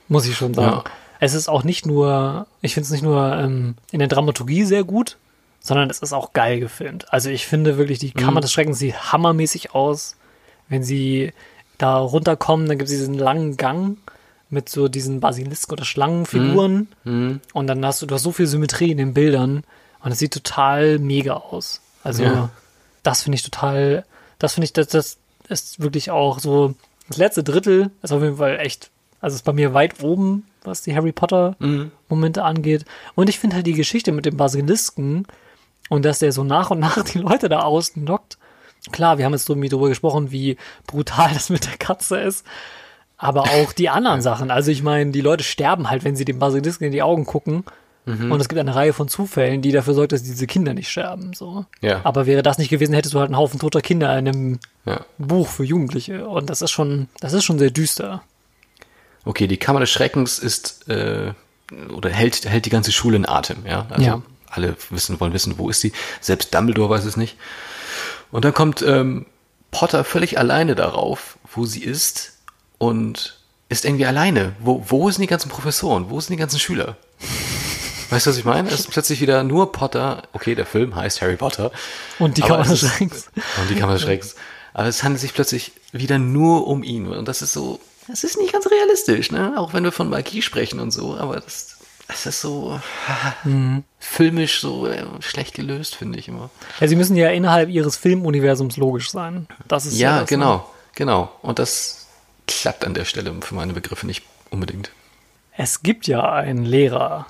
Muss 0.08 0.26
ich 0.26 0.36
schon 0.36 0.54
sagen. 0.54 0.76
Ja. 0.76 0.84
Es 1.20 1.34
ist 1.34 1.48
auch 1.48 1.62
nicht 1.64 1.86
nur, 1.86 2.46
ich 2.62 2.74
finde 2.74 2.86
es 2.86 2.90
nicht 2.90 3.02
nur 3.04 3.32
ähm, 3.36 3.76
in 3.92 4.00
der 4.00 4.08
Dramaturgie 4.08 4.64
sehr 4.64 4.82
gut, 4.84 5.16
sondern 5.60 5.88
es 5.88 6.00
ist 6.00 6.12
auch 6.12 6.32
geil 6.32 6.58
gefilmt. 6.58 7.12
Also 7.12 7.30
ich 7.30 7.46
finde 7.46 7.78
wirklich, 7.78 8.00
die 8.00 8.10
Kammer 8.10 8.40
des 8.40 8.52
Schreckens 8.52 8.78
sieht 8.80 9.12
hammermäßig 9.12 9.74
aus. 9.74 10.16
Wenn 10.68 10.82
sie 10.82 11.32
da 11.78 11.98
runterkommen, 11.98 12.66
dann 12.66 12.78
gibt 12.78 12.90
es 12.90 12.96
diesen 12.96 13.14
langen 13.14 13.56
Gang 13.56 13.98
mit 14.50 14.68
so 14.68 14.88
diesen 14.88 15.20
Basilisk- 15.20 15.72
oder 15.72 15.84
Schlangenfiguren. 15.84 16.88
Und 17.04 17.66
dann 17.68 17.86
hast 17.86 18.02
du, 18.02 18.06
du 18.06 18.14
hast 18.16 18.22
so 18.24 18.32
viel 18.32 18.46
Symmetrie 18.48 18.90
in 18.90 18.98
den 18.98 19.14
Bildern 19.14 19.62
und 20.00 20.10
es 20.12 20.18
sieht 20.18 20.34
total 20.34 20.98
mega 20.98 21.34
aus. 21.34 21.80
Also 22.02 22.24
Ja. 22.24 22.50
das 23.04 23.22
finde 23.22 23.36
ich 23.36 23.42
total, 23.44 24.04
das 24.40 24.54
finde 24.54 24.64
ich, 24.66 24.72
das, 24.72 24.88
das 24.88 25.18
ist 25.48 25.80
wirklich 25.80 26.10
auch 26.10 26.40
so, 26.40 26.74
das 27.08 27.16
letzte 27.18 27.42
Drittel 27.42 27.90
ist 28.02 28.12
auf 28.12 28.22
jeden 28.22 28.36
Fall 28.36 28.58
echt, 28.60 28.90
also 29.20 29.34
ist 29.34 29.44
bei 29.44 29.52
mir 29.52 29.74
weit 29.74 30.02
oben, 30.02 30.46
was 30.62 30.82
die 30.82 30.94
Harry 30.94 31.12
Potter 31.12 31.56
Momente 32.08 32.44
angeht. 32.44 32.84
Und 33.14 33.28
ich 33.28 33.38
finde 33.38 33.56
halt 33.56 33.66
die 33.66 33.72
Geschichte 33.72 34.12
mit 34.12 34.26
dem 34.26 34.36
Basilisken 34.36 35.26
und 35.88 36.04
dass 36.04 36.20
der 36.20 36.32
so 36.32 36.44
nach 36.44 36.70
und 36.70 36.78
nach 36.78 37.02
die 37.12 37.18
Leute 37.18 37.48
da 37.48 37.60
ausnockt. 37.60 38.38
Klar, 38.90 39.18
wir 39.18 39.24
haben 39.24 39.32
jetzt 39.32 39.46
so 39.46 39.54
darüber 39.54 39.88
gesprochen, 39.88 40.32
wie 40.32 40.56
brutal 40.86 41.30
das 41.32 41.50
mit 41.50 41.66
der 41.66 41.76
Katze 41.76 42.18
ist. 42.18 42.44
Aber 43.16 43.42
auch 43.42 43.72
die 43.72 43.88
anderen 43.88 44.20
Sachen. 44.20 44.50
Also 44.50 44.72
ich 44.72 44.82
meine, 44.82 45.12
die 45.12 45.20
Leute 45.20 45.44
sterben 45.44 45.88
halt, 45.88 46.02
wenn 46.02 46.16
sie 46.16 46.24
dem 46.24 46.40
Basilisken 46.40 46.86
in 46.86 46.92
die 46.92 47.02
Augen 47.02 47.24
gucken. 47.24 47.64
Und 48.04 48.40
es 48.40 48.48
gibt 48.48 48.58
eine 48.60 48.74
Reihe 48.74 48.92
von 48.92 49.06
Zufällen, 49.08 49.62
die 49.62 49.70
dafür 49.70 49.94
sorgt, 49.94 50.10
dass 50.10 50.24
diese 50.24 50.48
Kinder 50.48 50.74
nicht 50.74 50.90
sterben. 50.90 51.34
So. 51.34 51.66
Ja. 51.80 52.00
Aber 52.02 52.26
wäre 52.26 52.42
das 52.42 52.58
nicht 52.58 52.68
gewesen, 52.70 52.94
hättest 52.94 53.14
du 53.14 53.20
halt 53.20 53.28
einen 53.28 53.36
Haufen 53.36 53.60
toter 53.60 53.80
Kinder 53.80 54.10
in 54.18 54.26
einem 54.28 54.58
Ja. 54.84 55.04
Buch 55.18 55.46
für 55.48 55.62
Jugendliche. 55.62 56.26
Und 56.26 56.50
das 56.50 56.62
ist 56.62 56.72
schon, 56.72 57.08
das 57.20 57.32
ist 57.32 57.44
schon 57.44 57.60
sehr 57.60 57.70
düster. 57.70 58.22
Okay, 59.24 59.46
die 59.46 59.56
Kammer 59.56 59.78
des 59.78 59.90
Schreckens 59.90 60.40
ist 60.40 60.88
äh, 60.88 61.32
oder 61.94 62.10
hält 62.10 62.44
hält 62.44 62.66
die 62.66 62.70
ganze 62.70 62.90
Schule 62.90 63.16
in 63.16 63.24
Atem, 63.28 63.58
ja. 63.64 63.86
Also 63.88 64.02
Ja. 64.04 64.22
alle 64.50 64.74
wissen 64.90 65.20
wollen 65.20 65.32
wissen, 65.32 65.56
wo 65.58 65.70
ist 65.70 65.80
sie. 65.80 65.92
Selbst 66.20 66.52
Dumbledore 66.52 66.90
weiß 66.90 67.04
es 67.04 67.16
nicht. 67.16 67.36
Und 68.32 68.44
dann 68.44 68.52
kommt 68.52 68.82
ähm, 68.82 69.26
Potter 69.70 70.02
völlig 70.02 70.38
alleine 70.40 70.74
darauf, 70.74 71.38
wo 71.54 71.66
sie 71.66 71.84
ist 71.84 72.38
und 72.78 73.38
ist 73.68 73.84
irgendwie 73.84 74.06
alleine. 74.06 74.54
Wo 74.58 74.84
wo 74.88 75.08
sind 75.10 75.22
die 75.22 75.28
ganzen 75.28 75.50
Professoren? 75.50 76.10
Wo 76.10 76.18
sind 76.20 76.32
die 76.32 76.40
ganzen 76.40 76.58
Schüler? 76.58 76.96
Weißt 78.12 78.26
du, 78.26 78.30
was 78.30 78.36
ich 78.38 78.44
meine? 78.44 78.68
Es 78.68 78.80
ist 78.80 78.90
plötzlich 78.90 79.20
wieder 79.20 79.42
nur 79.42 79.72
Potter. 79.72 80.22
Okay, 80.32 80.54
der 80.54 80.66
Film 80.66 80.94
heißt 80.94 81.22
Harry 81.22 81.36
Potter. 81.36 81.70
Und 82.18 82.36
die 82.36 82.42
Kammer 82.42 82.60
es 82.62 82.68
des 82.68 82.80
Schreckens. 82.80 83.26
Und 83.60 83.70
die 83.70 83.74
Kammer 83.74 83.94
des 83.94 84.02
Schreckens. 84.02 84.36
Aber 84.74 84.86
es 84.88 85.02
handelt 85.02 85.20
sich 85.20 85.34
plötzlich 85.34 85.72
wieder 85.92 86.18
nur 86.18 86.66
um 86.66 86.82
ihn. 86.82 87.08
Und 87.08 87.26
das 87.28 87.42
ist 87.42 87.52
so, 87.52 87.80
das 88.08 88.24
ist 88.24 88.38
nicht 88.38 88.52
ganz 88.52 88.66
realistisch, 88.70 89.30
ne? 89.30 89.54
Auch 89.56 89.72
wenn 89.74 89.84
wir 89.84 89.92
von 89.92 90.08
Magie 90.08 90.42
sprechen 90.42 90.80
und 90.80 90.90
so, 90.90 91.16
aber 91.16 91.36
das, 91.40 91.76
das 92.08 92.26
ist 92.26 92.40
so 92.40 92.80
filmisch 93.98 94.60
so 94.60 94.86
äh, 94.86 95.04
schlecht 95.20 95.54
gelöst, 95.54 95.94
finde 95.94 96.18
ich 96.18 96.28
immer. 96.28 96.50
Ja, 96.80 96.88
sie 96.88 96.96
müssen 96.96 97.16
ja 97.16 97.30
innerhalb 97.30 97.68
ihres 97.68 97.96
Filmuniversums 97.96 98.76
logisch 98.76 99.10
sein. 99.10 99.46
Das 99.68 99.86
ist 99.86 99.98
Ja, 99.98 100.20
das, 100.20 100.28
genau, 100.28 100.56
Ne? 100.56 100.62
genau. 100.94 101.32
Und 101.42 101.58
das 101.58 102.06
klappt 102.46 102.84
an 102.84 102.94
der 102.94 103.04
Stelle 103.04 103.34
für 103.40 103.54
meine 103.54 103.72
Begriffe 103.72 104.06
nicht 104.06 104.24
unbedingt. 104.50 104.90
Es 105.56 105.82
gibt 105.82 106.06
ja 106.06 106.30
einen 106.32 106.64
Lehrer, 106.64 107.26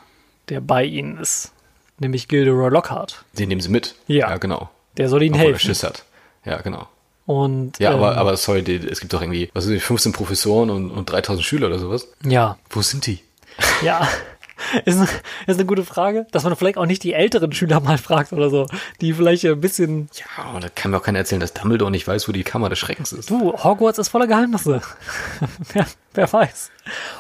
der 0.53 0.61
bei 0.61 0.85
ihnen 0.85 1.17
ist, 1.19 1.51
nämlich 1.99 2.29
Gilderoy 2.29 2.69
Lockhart. 2.71 3.25
Den 3.33 3.49
nehmen 3.49 3.62
sie 3.62 3.71
mit. 3.71 3.95
Ja. 4.07 4.29
Ja, 4.31 4.37
genau. 4.37 4.69
Der 4.99 5.09
soll 5.09 5.23
ihnen 5.23 5.35
Obwohl 5.35 5.47
er 5.47 5.53
helfen. 5.53 5.67
Schiss 5.67 5.83
hat. 5.83 6.05
Ja, 6.45 6.61
genau. 6.61 6.87
Und 7.25 7.79
Ja, 7.79 7.93
ähm, 7.93 7.97
aber, 7.99 8.17
aber 8.19 8.37
sorry, 8.37 8.61
es 8.91 9.01
gibt 9.01 9.15
doch 9.15 9.23
irgendwie, 9.23 9.49
was 9.55 9.65
sind 9.65 9.73
die, 9.75 9.81
15 9.81 10.12
Professoren 10.12 10.69
und, 10.69 10.91
und 10.91 11.11
3000 11.11 11.43
Schüler 11.45 11.69
oder 11.69 11.79
sowas. 11.79 12.07
ja, 12.25 12.59
Wo 12.69 12.83
sind 12.83 13.07
die? 13.07 13.21
ja. 13.83 14.07
Ist 14.85 14.96
eine, 14.96 15.09
ist 15.46 15.59
eine 15.59 15.66
gute 15.66 15.85
Frage, 15.85 16.27
dass 16.31 16.44
man 16.44 16.55
vielleicht 16.57 16.79
auch 16.79 16.87
nicht 16.87 17.03
die 17.03 17.12
älteren 17.14 17.53
Schüler 17.53 17.81
mal 17.81 17.98
fragt 17.98 18.33
oder 18.33 18.51
so, 18.51 18.66
die 19.01 19.12
vielleicht 19.12 19.44
ein 19.44 19.61
bisschen. 19.61 20.09
Ja, 20.14 20.44
aber 20.44 20.61
da 20.61 20.68
kann 20.68 20.90
mir 20.90 20.98
auch 20.98 21.03
keiner 21.03 21.18
erzählen, 21.18 21.40
dass 21.40 21.53
Dumbledore 21.53 21.90
nicht 21.90 22.07
weiß, 22.07 22.29
wo 22.29 22.33
die 22.33 22.44
Kammer 22.44 22.68
des 22.68 22.79
Schreckens 22.79 23.12
ist. 23.12 23.31
Du, 23.31 23.53
Hogwarts 23.53 23.98
ist 23.98 24.09
voller 24.09 24.27
Geheimnisse. 24.27 24.81
wer, 25.72 25.87
wer 26.14 26.33
weiß, 26.33 26.70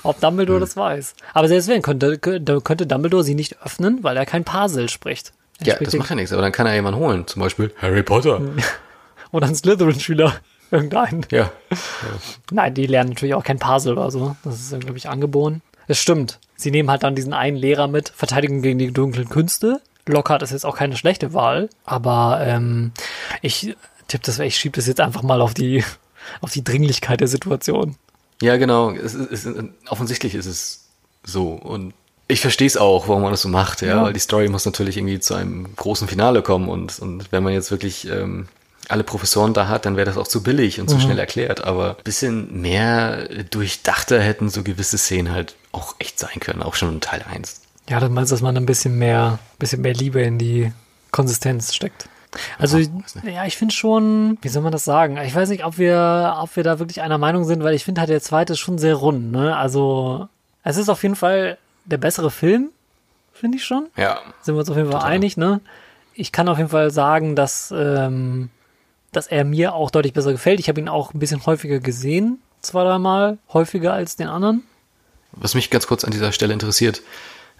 ob 0.02 0.20
Dumbledore 0.20 0.56
Hm. 0.58 0.60
das 0.60 0.76
weiß. 0.76 1.14
Aber 1.34 1.48
selbst 1.48 1.68
wenn, 1.68 1.82
könnte, 1.82 2.18
könnte 2.18 2.86
Dumbledore 2.86 3.24
sie 3.24 3.34
nicht 3.34 3.56
öffnen, 3.62 3.98
weil 4.02 4.16
er 4.16 4.26
kein 4.26 4.44
Parsel 4.44 4.88
spricht. 4.88 5.32
Er 5.60 5.66
Ja, 5.66 5.74
spricht 5.74 5.92
das 5.92 5.98
macht 5.98 6.10
ja 6.10 6.16
nichts, 6.16 6.32
aber 6.32 6.42
dann 6.42 6.52
kann 6.52 6.66
er 6.66 6.74
jemanden 6.74 7.00
holen. 7.00 7.26
Zum 7.26 7.40
Beispiel 7.42 7.72
Harry 7.80 8.02
Potter. 8.02 8.40
Oder 9.32 9.46
ein 9.46 9.54
Slytherin-Schüler. 9.54 10.34
Irgendeinen. 10.70 11.26
Ja. 11.30 11.50
Nein, 12.50 12.72
die 12.72 12.86
lernen 12.86 13.10
natürlich 13.10 13.34
auch 13.34 13.44
kein 13.44 13.58
Puzzle 13.58 13.92
oder 13.92 14.10
so. 14.10 14.36
Das 14.42 14.54
ist, 14.58 14.80
glaube 14.80 14.96
ich, 14.96 15.06
angeboren. 15.08 15.60
Es 15.88 15.98
stimmt. 15.98 16.38
Sie 16.56 16.70
nehmen 16.70 16.90
halt 16.90 17.02
dann 17.02 17.14
diesen 17.14 17.32
einen 17.32 17.56
Lehrer 17.56 17.88
mit, 17.88 18.10
Verteidigung 18.10 18.62
gegen 18.62 18.78
die 18.78 18.92
dunklen 18.92 19.28
Künste. 19.28 19.80
Lockhart 20.06 20.42
ist 20.42 20.52
jetzt 20.52 20.66
auch 20.66 20.76
keine 20.76 20.96
schlechte 20.96 21.32
Wahl, 21.32 21.68
aber 21.84 22.40
ähm, 22.44 22.92
ich 23.40 23.76
tippe 24.08 24.24
das, 24.26 24.38
ich 24.38 24.56
schiebe 24.56 24.76
das 24.76 24.86
jetzt 24.86 25.00
einfach 25.00 25.22
mal 25.22 25.40
auf 25.40 25.54
die, 25.54 25.84
auf 26.40 26.52
die 26.52 26.64
Dringlichkeit 26.64 27.20
der 27.20 27.28
Situation. 27.28 27.96
Ja, 28.40 28.56
genau. 28.56 28.90
Es 28.90 29.14
es 29.14 29.44
ist, 29.44 29.56
offensichtlich 29.88 30.34
ist 30.34 30.46
es 30.46 30.88
so. 31.24 31.50
Und 31.52 31.94
ich 32.28 32.40
verstehe 32.40 32.66
es 32.66 32.76
auch, 32.76 33.08
warum 33.08 33.22
man 33.22 33.30
das 33.30 33.42
so 33.42 33.48
macht, 33.48 33.82
ja? 33.82 33.88
Ja. 33.88 34.02
weil 34.02 34.12
die 34.12 34.20
Story 34.20 34.48
muss 34.48 34.64
natürlich 34.64 34.96
irgendwie 34.96 35.20
zu 35.20 35.34
einem 35.34 35.74
großen 35.76 36.08
Finale 36.08 36.42
kommen 36.42 36.68
und, 36.68 36.98
und 36.98 37.30
wenn 37.30 37.42
man 37.42 37.52
jetzt 37.52 37.70
wirklich 37.70 38.08
ähm, 38.08 38.48
alle 38.92 39.02
Professoren 39.04 39.54
da 39.54 39.68
hat, 39.68 39.86
dann 39.86 39.96
wäre 39.96 40.06
das 40.06 40.16
auch 40.16 40.28
zu 40.28 40.42
billig 40.42 40.80
und 40.80 40.88
zu 40.88 41.00
schnell 41.00 41.18
erklärt. 41.18 41.64
Aber 41.64 41.96
ein 41.98 42.04
bisschen 42.04 42.60
mehr 42.60 43.26
durchdachter 43.50 44.20
hätten 44.20 44.48
so 44.48 44.62
gewisse 44.62 44.98
Szenen 44.98 45.32
halt 45.32 45.56
auch 45.72 45.96
echt 45.98 46.18
sein 46.18 46.38
können, 46.40 46.62
auch 46.62 46.74
schon 46.74 46.92
in 46.94 47.00
Teil 47.00 47.24
1. 47.30 47.60
Ja, 47.88 47.98
du 48.00 48.08
meinst, 48.08 48.30
dass 48.30 48.40
man 48.42 48.56
ein 48.56 48.66
bisschen 48.66 48.98
mehr, 48.98 49.38
bisschen 49.58 49.82
mehr 49.82 49.94
Liebe 49.94 50.20
in 50.22 50.38
die 50.38 50.72
Konsistenz 51.10 51.74
steckt. 51.74 52.08
Also, 52.58 52.78
Ja, 52.78 53.44
ich 53.44 53.56
finde 53.56 53.74
schon, 53.74 54.38
wie 54.40 54.48
soll 54.48 54.62
man 54.62 54.72
das 54.72 54.84
sagen? 54.84 55.18
Ich 55.18 55.34
weiß 55.34 55.48
nicht, 55.50 55.64
ob 55.64 55.76
wir, 55.78 56.36
ob 56.40 56.56
wir 56.56 56.62
da 56.62 56.78
wirklich 56.78 57.02
einer 57.02 57.18
Meinung 57.18 57.44
sind, 57.44 57.62
weil 57.62 57.74
ich 57.74 57.84
finde 57.84 58.00
halt 58.00 58.08
der 58.10 58.22
zweite 58.22 58.54
ist 58.54 58.60
schon 58.60 58.78
sehr 58.78 58.94
rund, 58.94 59.32
ne? 59.32 59.56
Also, 59.56 60.28
es 60.64 60.76
ist 60.76 60.88
auf 60.88 61.02
jeden 61.02 61.16
Fall 61.16 61.58
der 61.84 61.98
bessere 61.98 62.30
Film, 62.30 62.70
finde 63.32 63.58
ich 63.58 63.64
schon. 63.64 63.88
Ja, 63.96 64.20
Sind 64.40 64.54
wir 64.54 64.60
uns 64.60 64.70
auf 64.70 64.76
jeden 64.76 64.90
Fall 64.90 65.00
Total. 65.00 65.12
einig, 65.14 65.36
ne? 65.36 65.60
Ich 66.14 66.32
kann 66.32 66.48
auf 66.48 66.56
jeden 66.58 66.70
Fall 66.70 66.90
sagen, 66.90 67.36
dass, 67.36 67.72
ähm, 67.76 68.48
dass 69.12 69.26
er 69.26 69.44
mir 69.44 69.74
auch 69.74 69.90
deutlich 69.90 70.12
besser 70.12 70.32
gefällt. 70.32 70.60
Ich 70.60 70.68
habe 70.68 70.80
ihn 70.80 70.88
auch 70.88 71.14
ein 71.14 71.18
bisschen 71.18 71.44
häufiger 71.46 71.78
gesehen, 71.78 72.40
zwei, 72.60 72.84
dreimal, 72.84 73.38
häufiger 73.52 73.92
als 73.92 74.16
den 74.16 74.28
anderen. 74.28 74.62
was 75.32 75.54
mich 75.54 75.70
ganz 75.70 75.86
kurz 75.86 76.04
an 76.04 76.10
dieser 76.10 76.32
Stelle 76.32 76.52
interessiert, 76.52 77.02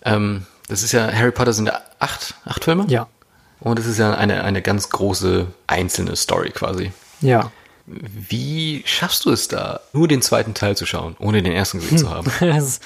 ähm, 0.04 0.46
das 0.68 0.82
ist 0.82 0.92
ja, 0.92 1.10
Harry 1.12 1.30
Potter 1.32 1.52
sind 1.52 1.66
ja 1.66 1.80
acht, 1.98 2.34
acht 2.44 2.64
Filme? 2.64 2.86
Ja. 2.88 3.06
Und 3.60 3.78
es 3.78 3.86
ist 3.86 3.98
ja 3.98 4.14
eine, 4.14 4.42
eine 4.42 4.62
ganz 4.62 4.88
große 4.90 5.46
einzelne 5.66 6.16
Story 6.16 6.50
quasi. 6.50 6.92
Ja. 7.20 7.52
Wie 7.86 8.82
schaffst 8.86 9.24
du 9.24 9.30
es 9.30 9.48
da, 9.48 9.80
nur 9.92 10.08
den 10.08 10.22
zweiten 10.22 10.54
Teil 10.54 10.76
zu 10.76 10.86
schauen, 10.86 11.16
ohne 11.18 11.42
den 11.42 11.52
ersten 11.52 11.80
gesehen 11.80 11.98
zu 11.98 12.10
haben? 12.14 12.30
Das, 12.40 12.80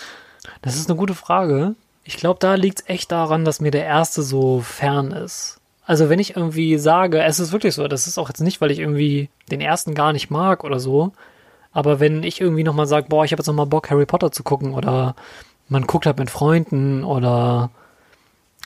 das 0.62 0.76
ist 0.76 0.90
eine 0.90 0.98
gute 0.98 1.14
Frage. 1.14 1.74
Ich 2.05 2.16
glaube, 2.16 2.38
da 2.40 2.55
liegt 2.55 2.81
es 2.81 2.88
echt 2.88 3.11
daran, 3.12 3.44
dass 3.44 3.61
mir 3.61 3.70
der 3.70 3.85
erste 3.85 4.22
so 4.22 4.61
fern 4.61 5.12
ist. 5.12 5.59
Also 5.87 6.09
wenn 6.09 6.18
ich 6.18 6.37
irgendwie 6.37 6.79
sage, 6.79 7.22
es 7.22 7.38
ist 7.38 7.53
wirklich 7.53 7.75
so, 7.75 7.87
das 7.87 8.07
ist 8.07 8.18
auch 8.18 8.29
jetzt 8.29 8.40
nicht, 8.40 8.61
weil 8.61 8.72
ich 8.72 8.81
irgendwie 8.81 9.31
den 9.51 9.61
ersten 9.61 9.94
gar 9.94 10.12
nicht 10.12 10.31
mag 10.31 10.64
oder 10.64 10.81
so, 10.81 11.12
aber 11.72 12.01
wenn 12.01 12.22
ich 12.22 12.40
irgendwie 12.40 12.64
nochmal 12.64 12.87
sage, 12.87 13.07
boah, 13.09 13.25
ich 13.25 13.33
habe 13.33 13.40
jetzt 13.40 13.46
nochmal 13.46 13.66
Bock, 13.66 13.90
Harry 13.90 14.07
Potter 14.07 14.33
zu 14.33 14.42
gucken 14.42 14.75
oder 14.75 15.14
man 15.68 15.87
guckt 15.87 16.07
halt 16.07 16.18
mit 16.18 16.31
Freunden 16.31 17.05
oder 17.05 17.70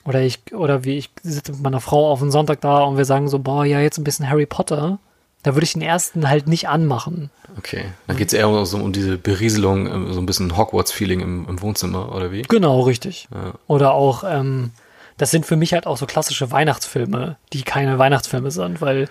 oder 0.06 0.22
ich 0.22 0.40
oder 0.54 0.84
wie 0.84 0.96
ich 0.96 1.10
sitze 1.22 1.52
mit 1.52 1.60
meiner 1.62 1.80
Frau 1.80 2.10
auf 2.10 2.20
dem 2.20 2.30
Sonntag 2.30 2.62
da 2.62 2.82
und 2.82 2.96
wir 2.96 3.04
sagen 3.04 3.28
so, 3.28 3.38
boah, 3.38 3.64
ja, 3.64 3.80
jetzt 3.80 3.98
ein 3.98 4.04
bisschen 4.04 4.30
Harry 4.30 4.46
Potter, 4.46 4.98
da 5.42 5.54
würde 5.54 5.64
ich 5.64 5.74
den 5.74 5.82
ersten 5.82 6.28
halt 6.28 6.46
nicht 6.46 6.68
anmachen. 6.68 7.30
Okay, 7.58 7.84
dann 8.06 8.16
geht 8.16 8.28
es 8.28 8.32
eher 8.32 8.48
um, 8.48 8.64
so 8.64 8.78
um 8.78 8.92
diese 8.92 9.18
Berieselung, 9.18 9.86
ähm, 9.86 10.12
so 10.12 10.20
ein 10.20 10.26
bisschen 10.26 10.56
Hogwarts-Feeling 10.56 11.20
im, 11.20 11.46
im 11.48 11.60
Wohnzimmer, 11.60 12.14
oder 12.14 12.30
wie? 12.32 12.42
Genau, 12.42 12.80
richtig. 12.80 13.28
Ja. 13.34 13.54
Oder 13.66 13.92
auch, 13.92 14.24
ähm, 14.24 14.70
das 15.20 15.30
sind 15.30 15.44
für 15.44 15.56
mich 15.56 15.74
halt 15.74 15.86
auch 15.86 15.98
so 15.98 16.06
klassische 16.06 16.50
Weihnachtsfilme, 16.50 17.36
die 17.52 17.62
keine 17.62 17.98
Weihnachtsfilme 17.98 18.50
sind, 18.50 18.80
weil 18.80 19.06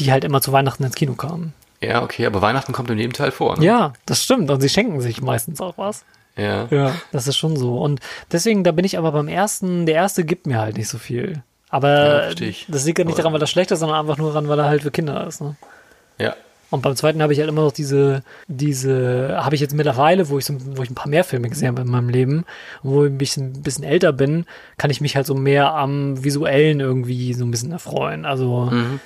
die 0.00 0.10
halt 0.10 0.24
immer 0.24 0.40
zu 0.40 0.52
Weihnachten 0.52 0.82
ins 0.82 0.96
Kino 0.96 1.14
kamen. 1.14 1.52
Ja, 1.80 2.02
okay, 2.02 2.26
aber 2.26 2.42
Weihnachten 2.42 2.72
kommt 2.72 2.90
in 2.90 2.98
jedem 2.98 3.12
Teil 3.12 3.30
vor, 3.30 3.56
ne? 3.58 3.64
Ja, 3.64 3.92
das 4.06 4.24
stimmt. 4.24 4.50
Und 4.50 4.60
sie 4.60 4.68
schenken 4.68 5.00
sich 5.00 5.22
meistens 5.22 5.60
auch 5.60 5.78
was. 5.78 6.04
Ja. 6.36 6.66
Ja. 6.70 6.94
Das 7.12 7.28
ist 7.28 7.36
schon 7.36 7.56
so. 7.56 7.78
Und 7.78 8.00
deswegen, 8.32 8.64
da 8.64 8.72
bin 8.72 8.84
ich 8.84 8.98
aber 8.98 9.12
beim 9.12 9.28
ersten, 9.28 9.86
der 9.86 9.94
erste 9.96 10.24
gibt 10.24 10.46
mir 10.46 10.58
halt 10.58 10.76
nicht 10.76 10.88
so 10.88 10.98
viel. 10.98 11.32
Ja, 11.34 11.42
Aber 11.70 12.30
ich. 12.40 12.66
das 12.68 12.84
liegt 12.84 12.98
ja 12.98 13.04
nicht 13.04 13.14
Aber- 13.14 13.22
daran, 13.22 13.32
weil 13.34 13.40
er 13.42 13.46
schlecht 13.46 13.70
ist, 13.70 13.80
sondern 13.80 13.98
einfach 14.00 14.16
nur 14.18 14.28
daran, 14.30 14.48
weil 14.48 14.58
er 14.58 14.64
halt 14.66 14.82
für 14.82 14.90
Kinder 14.90 15.26
ist. 15.26 15.40
Ne? 15.40 15.54
Ja. 16.18 16.34
Und 16.72 16.80
beim 16.80 16.96
zweiten 16.96 17.20
habe 17.22 17.34
ich 17.34 17.38
halt 17.38 17.50
immer 17.50 17.62
noch 17.62 17.72
diese, 17.72 18.22
diese, 18.48 19.36
habe 19.44 19.54
ich 19.54 19.60
jetzt 19.60 19.74
mittlerweile, 19.74 20.30
wo 20.30 20.38
ich 20.38 20.46
so, 20.46 20.54
wo 20.74 20.82
ich 20.82 20.90
ein 20.90 20.94
paar 20.94 21.08
mehr 21.08 21.22
Filme 21.22 21.50
gesehen 21.50 21.68
habe 21.68 21.82
in 21.82 21.88
meinem 21.88 22.08
Leben, 22.08 22.44
wo 22.82 23.04
ich 23.04 23.12
ein 23.12 23.18
bisschen, 23.18 23.52
ein 23.52 23.62
bisschen 23.62 23.84
älter 23.84 24.12
bin, 24.14 24.46
kann 24.78 24.90
ich 24.90 25.02
mich 25.02 25.14
halt 25.14 25.26
so 25.26 25.34
mehr 25.34 25.74
am 25.74 26.24
visuellen 26.24 26.80
irgendwie 26.80 27.34
so 27.34 27.44
ein 27.44 27.50
bisschen 27.50 27.72
erfreuen. 27.72 28.24
Also, 28.24 28.70
Mhm. 28.72 29.00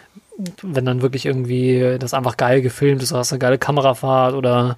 Wenn 0.63 0.85
dann 0.85 1.03
wirklich 1.03 1.27
irgendwie 1.27 1.97
das 1.99 2.15
einfach 2.15 2.37
geil 2.37 2.63
gefilmt 2.63 3.03
ist, 3.03 3.13
du 3.13 3.17
hast 3.17 3.33
eine 3.33 3.39
geile 3.39 3.59
Kamerafahrt 3.59 4.35
oder 4.35 4.77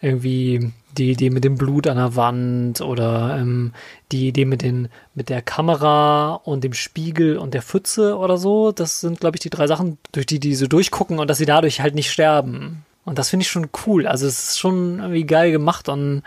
irgendwie 0.00 0.72
die 0.96 1.12
Idee 1.12 1.30
mit 1.30 1.44
dem 1.44 1.56
Blut 1.56 1.86
an 1.86 1.96
der 1.96 2.16
Wand 2.16 2.80
oder 2.80 3.38
ähm, 3.40 3.72
die 4.12 4.28
Idee 4.28 4.44
mit 4.44 4.62
den 4.62 4.88
mit 5.14 5.28
der 5.28 5.42
Kamera 5.42 6.34
und 6.34 6.64
dem 6.64 6.72
Spiegel 6.74 7.38
und 7.38 7.54
der 7.54 7.62
Pfütze 7.62 8.16
oder 8.16 8.36
so, 8.36 8.72
das 8.72 9.00
sind 9.00 9.20
glaube 9.20 9.36
ich 9.36 9.40
die 9.40 9.50
drei 9.50 9.66
Sachen, 9.66 9.98
durch 10.12 10.26
die 10.26 10.40
die 10.40 10.54
so 10.54 10.66
durchgucken 10.66 11.18
und 11.18 11.28
dass 11.28 11.38
sie 11.38 11.46
dadurch 11.46 11.80
halt 11.80 11.94
nicht 11.94 12.10
sterben. 12.10 12.84
Und 13.04 13.18
das 13.18 13.30
finde 13.30 13.44
ich 13.44 13.50
schon 13.50 13.68
cool. 13.86 14.06
Also 14.06 14.26
es 14.26 14.50
ist 14.50 14.58
schon 14.58 14.98
irgendwie 14.98 15.24
geil 15.24 15.50
gemacht 15.52 15.88
und 15.88 16.22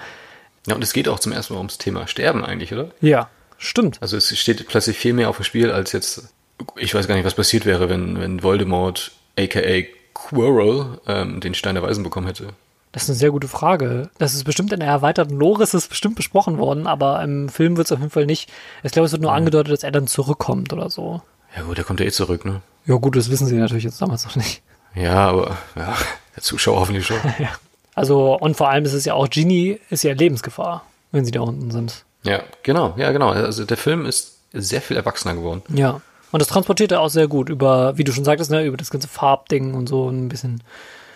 Ja, 0.67 0.73
und 0.75 0.83
es 0.83 0.93
geht 0.93 1.07
auch 1.07 1.19
zum 1.19 1.31
ersten 1.31 1.53
Mal 1.53 1.59
ums 1.59 1.77
Thema 1.77 2.07
Sterben 2.07 2.43
eigentlich, 2.43 2.73
oder? 2.73 2.89
ja, 3.01 3.29
stimmt. 3.57 3.97
Also 4.01 4.17
es 4.17 4.35
steht 4.37 4.67
plötzlich 4.67 4.97
viel 4.97 5.13
mehr 5.13 5.29
auf 5.29 5.35
dem 5.35 5.43
Spiel, 5.45 5.69
als 5.71 5.91
jetzt, 5.91 6.33
ich 6.77 6.93
weiß 6.93 7.07
gar 7.07 7.15
nicht, 7.15 7.25
was 7.25 7.35
passiert 7.35 7.65
wäre, 7.65 7.89
wenn, 7.89 8.19
wenn 8.19 8.43
Voldemort, 8.43 9.11
aka 9.37 9.61
Quirrell, 10.13 10.99
ähm, 11.07 11.39
den 11.39 11.53
Stein 11.53 11.75
der 11.75 11.83
Weisen 11.83 12.03
bekommen 12.03 12.27
hätte. 12.27 12.49
Das 12.91 13.03
ist 13.03 13.09
eine 13.09 13.17
sehr 13.17 13.31
gute 13.31 13.47
Frage. 13.47 14.09
Das 14.17 14.33
ist 14.33 14.43
bestimmt 14.43 14.73
in 14.73 14.81
der 14.81 14.89
erweiterten 14.89 15.37
Lore 15.37 15.63
ist 15.63 15.73
es 15.73 15.87
bestimmt 15.87 16.15
besprochen 16.15 16.57
worden, 16.57 16.87
aber 16.87 17.23
im 17.23 17.47
Film 17.47 17.77
wird 17.77 17.87
es 17.87 17.91
auf 17.93 17.99
jeden 17.99 18.11
Fall 18.11 18.25
nicht. 18.25 18.49
Ich 18.83 18.91
glaube, 18.91 19.05
es 19.05 19.13
wird 19.13 19.21
nur 19.21 19.31
angedeutet, 19.31 19.71
dass 19.71 19.83
er 19.83 19.91
dann 19.91 20.07
zurückkommt 20.07 20.73
oder 20.73 20.89
so. 20.89 21.21
Ja 21.55 21.63
gut, 21.63 21.77
der 21.77 21.85
kommt 21.85 22.01
ja 22.01 22.05
eh 22.05 22.11
zurück, 22.11 22.43
ne? 22.43 22.61
Ja 22.85 22.95
gut, 22.95 23.15
das 23.15 23.29
wissen 23.29 23.47
sie 23.47 23.55
natürlich 23.55 23.85
jetzt 23.85 24.01
damals 24.01 24.25
noch 24.25 24.35
nicht. 24.35 24.61
Ja, 24.93 25.29
aber 25.29 25.57
ja, 25.75 25.95
der 26.35 26.43
Zuschauer 26.43 26.79
hoffentlich 26.81 27.05
schon. 27.05 27.17
Also, 27.93 28.37
und 28.39 28.55
vor 28.55 28.69
allem 28.69 28.85
ist 28.85 28.93
es 28.93 29.03
ja 29.03 29.15
auch, 29.15 29.29
Genie 29.29 29.77
ist 29.89 30.03
ja 30.03 30.13
Lebensgefahr, 30.13 30.85
wenn 31.11 31.25
sie 31.25 31.31
da 31.31 31.41
unten 31.41 31.71
sind. 31.71 32.05
ja, 32.23 32.41
genau, 32.63 32.93
ja, 32.95 33.11
genau. 33.11 33.31
Also 33.31 33.65
der 33.65 33.75
Film 33.75 34.05
ist 34.05 34.37
sehr 34.53 34.81
viel 34.81 34.95
erwachsener 34.95 35.33
geworden. 35.35 35.61
Ja. 35.67 35.99
Und 36.31 36.41
das 36.41 36.47
transportiert 36.47 36.91
er 36.91 37.01
auch 37.01 37.09
sehr 37.09 37.27
gut 37.27 37.49
über, 37.49 37.97
wie 37.97 38.03
du 38.03 38.11
schon 38.11 38.23
sagtest, 38.23 38.51
ne, 38.51 38.63
über 38.65 38.77
das 38.77 38.89
ganze 38.89 39.07
Farbding 39.07 39.73
und 39.73 39.87
so 39.87 40.09
ein 40.09 40.29
bisschen. 40.29 40.63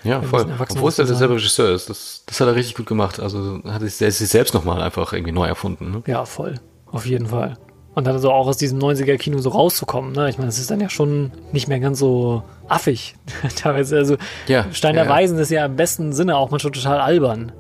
Ja, 0.03 0.21
voll. 0.21 0.45
Obwohl 0.59 0.89
es 0.89 0.97
ja 0.97 1.03
zu 1.03 1.07
sein. 1.07 1.13
derselbe 1.13 1.35
Regisseur 1.35 1.73
ist. 1.73 1.89
Das, 1.89 2.23
das 2.25 2.39
hat 2.39 2.47
er 2.47 2.55
richtig 2.55 2.75
gut 2.75 2.85
gemacht. 2.85 3.19
Also 3.19 3.59
hat 3.65 3.81
er 3.81 3.89
sich 3.89 4.29
selbst 4.29 4.53
nochmal 4.53 4.81
einfach 4.81 5.13
irgendwie 5.13 5.31
neu 5.31 5.47
erfunden. 5.47 5.91
Ne? 5.91 6.03
Ja, 6.05 6.25
voll. 6.25 6.59
Auf 6.91 7.05
jeden 7.05 7.27
Fall. 7.27 7.57
Und 7.95 8.05
dann 8.05 8.19
so 8.19 8.31
auch 8.31 8.47
aus 8.47 8.57
diesem 8.57 8.77
90er-Kino 8.77 9.39
so 9.39 9.49
rauszukommen, 9.49 10.11
ne? 10.11 10.29
Ich 10.29 10.37
meine, 10.37 10.49
es 10.49 10.59
ist 10.59 10.69
dann 10.69 10.81
ja 10.81 10.89
schon 10.89 11.31
nicht 11.53 11.69
mehr 11.69 11.79
ganz 11.79 11.97
so 11.97 12.43
affig, 12.67 13.15
teilweise. 13.55 13.97
Also, 13.97 14.17
Ja, 14.47 14.65
Stein 14.73 14.95
der 14.95 15.05
ja, 15.05 15.09
ja. 15.09 15.15
Weisen 15.15 15.37
ist 15.39 15.49
ja 15.49 15.65
im 15.65 15.77
besten 15.77 16.11
Sinne 16.11 16.35
auch 16.35 16.51
manchmal 16.51 16.73
total 16.73 16.99
albern. 16.99 17.53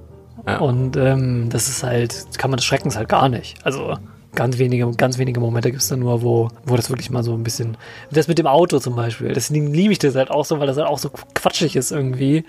Ja. 0.45 0.57
Und 0.57 0.97
ähm, 0.97 1.49
das 1.49 1.69
ist 1.69 1.83
halt, 1.83 2.37
kann 2.37 2.51
man 2.51 2.57
des 2.57 2.65
Schreckens 2.65 2.97
halt 2.97 3.07
gar 3.07 3.29
nicht. 3.29 3.57
Also 3.63 3.97
ganz 4.35 4.57
wenige, 4.57 4.89
ganz 4.91 5.17
wenige 5.17 5.39
Momente 5.39 5.71
gibt 5.71 5.81
es 5.81 5.87
da 5.89 5.95
nur, 5.95 6.21
wo, 6.21 6.49
wo 6.65 6.75
das 6.75 6.89
wirklich 6.89 7.09
mal 7.09 7.23
so 7.23 7.33
ein 7.33 7.43
bisschen. 7.43 7.77
Das 8.11 8.27
mit 8.27 8.37
dem 8.37 8.47
Auto 8.47 8.79
zum 8.79 8.95
Beispiel, 8.95 9.33
deswegen 9.33 9.73
liebe 9.73 9.93
ich 9.93 9.99
das 9.99 10.15
halt 10.15 10.29
auch 10.31 10.45
so, 10.45 10.59
weil 10.59 10.67
das 10.67 10.77
halt 10.77 10.87
auch 10.87 10.99
so 10.99 11.09
quatschig 11.33 11.75
ist 11.75 11.91
irgendwie. 11.91 12.43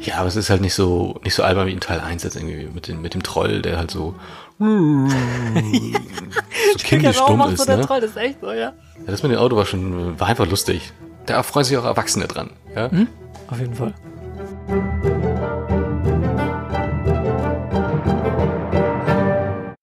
Ja, 0.00 0.16
aber 0.18 0.28
es 0.28 0.36
ist 0.36 0.48
halt 0.48 0.60
nicht 0.62 0.74
so, 0.74 1.20
nicht 1.24 1.34
so 1.34 1.42
albern 1.42 1.66
wie 1.66 1.72
in 1.72 1.80
Teil 1.80 2.00
1 2.00 2.22
jetzt 2.22 2.36
irgendwie 2.36 2.68
mit, 2.72 2.88
den, 2.88 3.02
mit 3.02 3.14
dem 3.14 3.22
Troll, 3.22 3.60
der 3.62 3.76
halt 3.78 3.90
so, 3.90 4.14
so 4.58 4.66
kindisch 6.78 7.18
dumm 7.18 7.38
macht 7.38 7.52
ist. 7.52 7.58
so 7.60 7.64
der 7.66 7.76
Ne? 7.78 7.86
Troll, 7.86 8.00
das 8.00 8.10
ist 8.10 8.16
echt 8.16 8.40
so, 8.40 8.52
ja. 8.52 8.54
Ja, 8.58 8.72
das 9.06 9.22
mit 9.22 9.32
dem 9.32 9.38
Auto 9.38 9.56
war 9.56 9.66
schon, 9.66 10.18
war 10.18 10.28
einfach 10.28 10.48
lustig. 10.48 10.92
Da 11.26 11.42
freuen 11.42 11.64
sich 11.64 11.76
auch 11.76 11.84
Erwachsene 11.84 12.26
dran. 12.26 12.50
Ja? 12.74 12.90
Auf 13.48 13.58
jeden 13.60 13.74
Fall. 13.74 13.92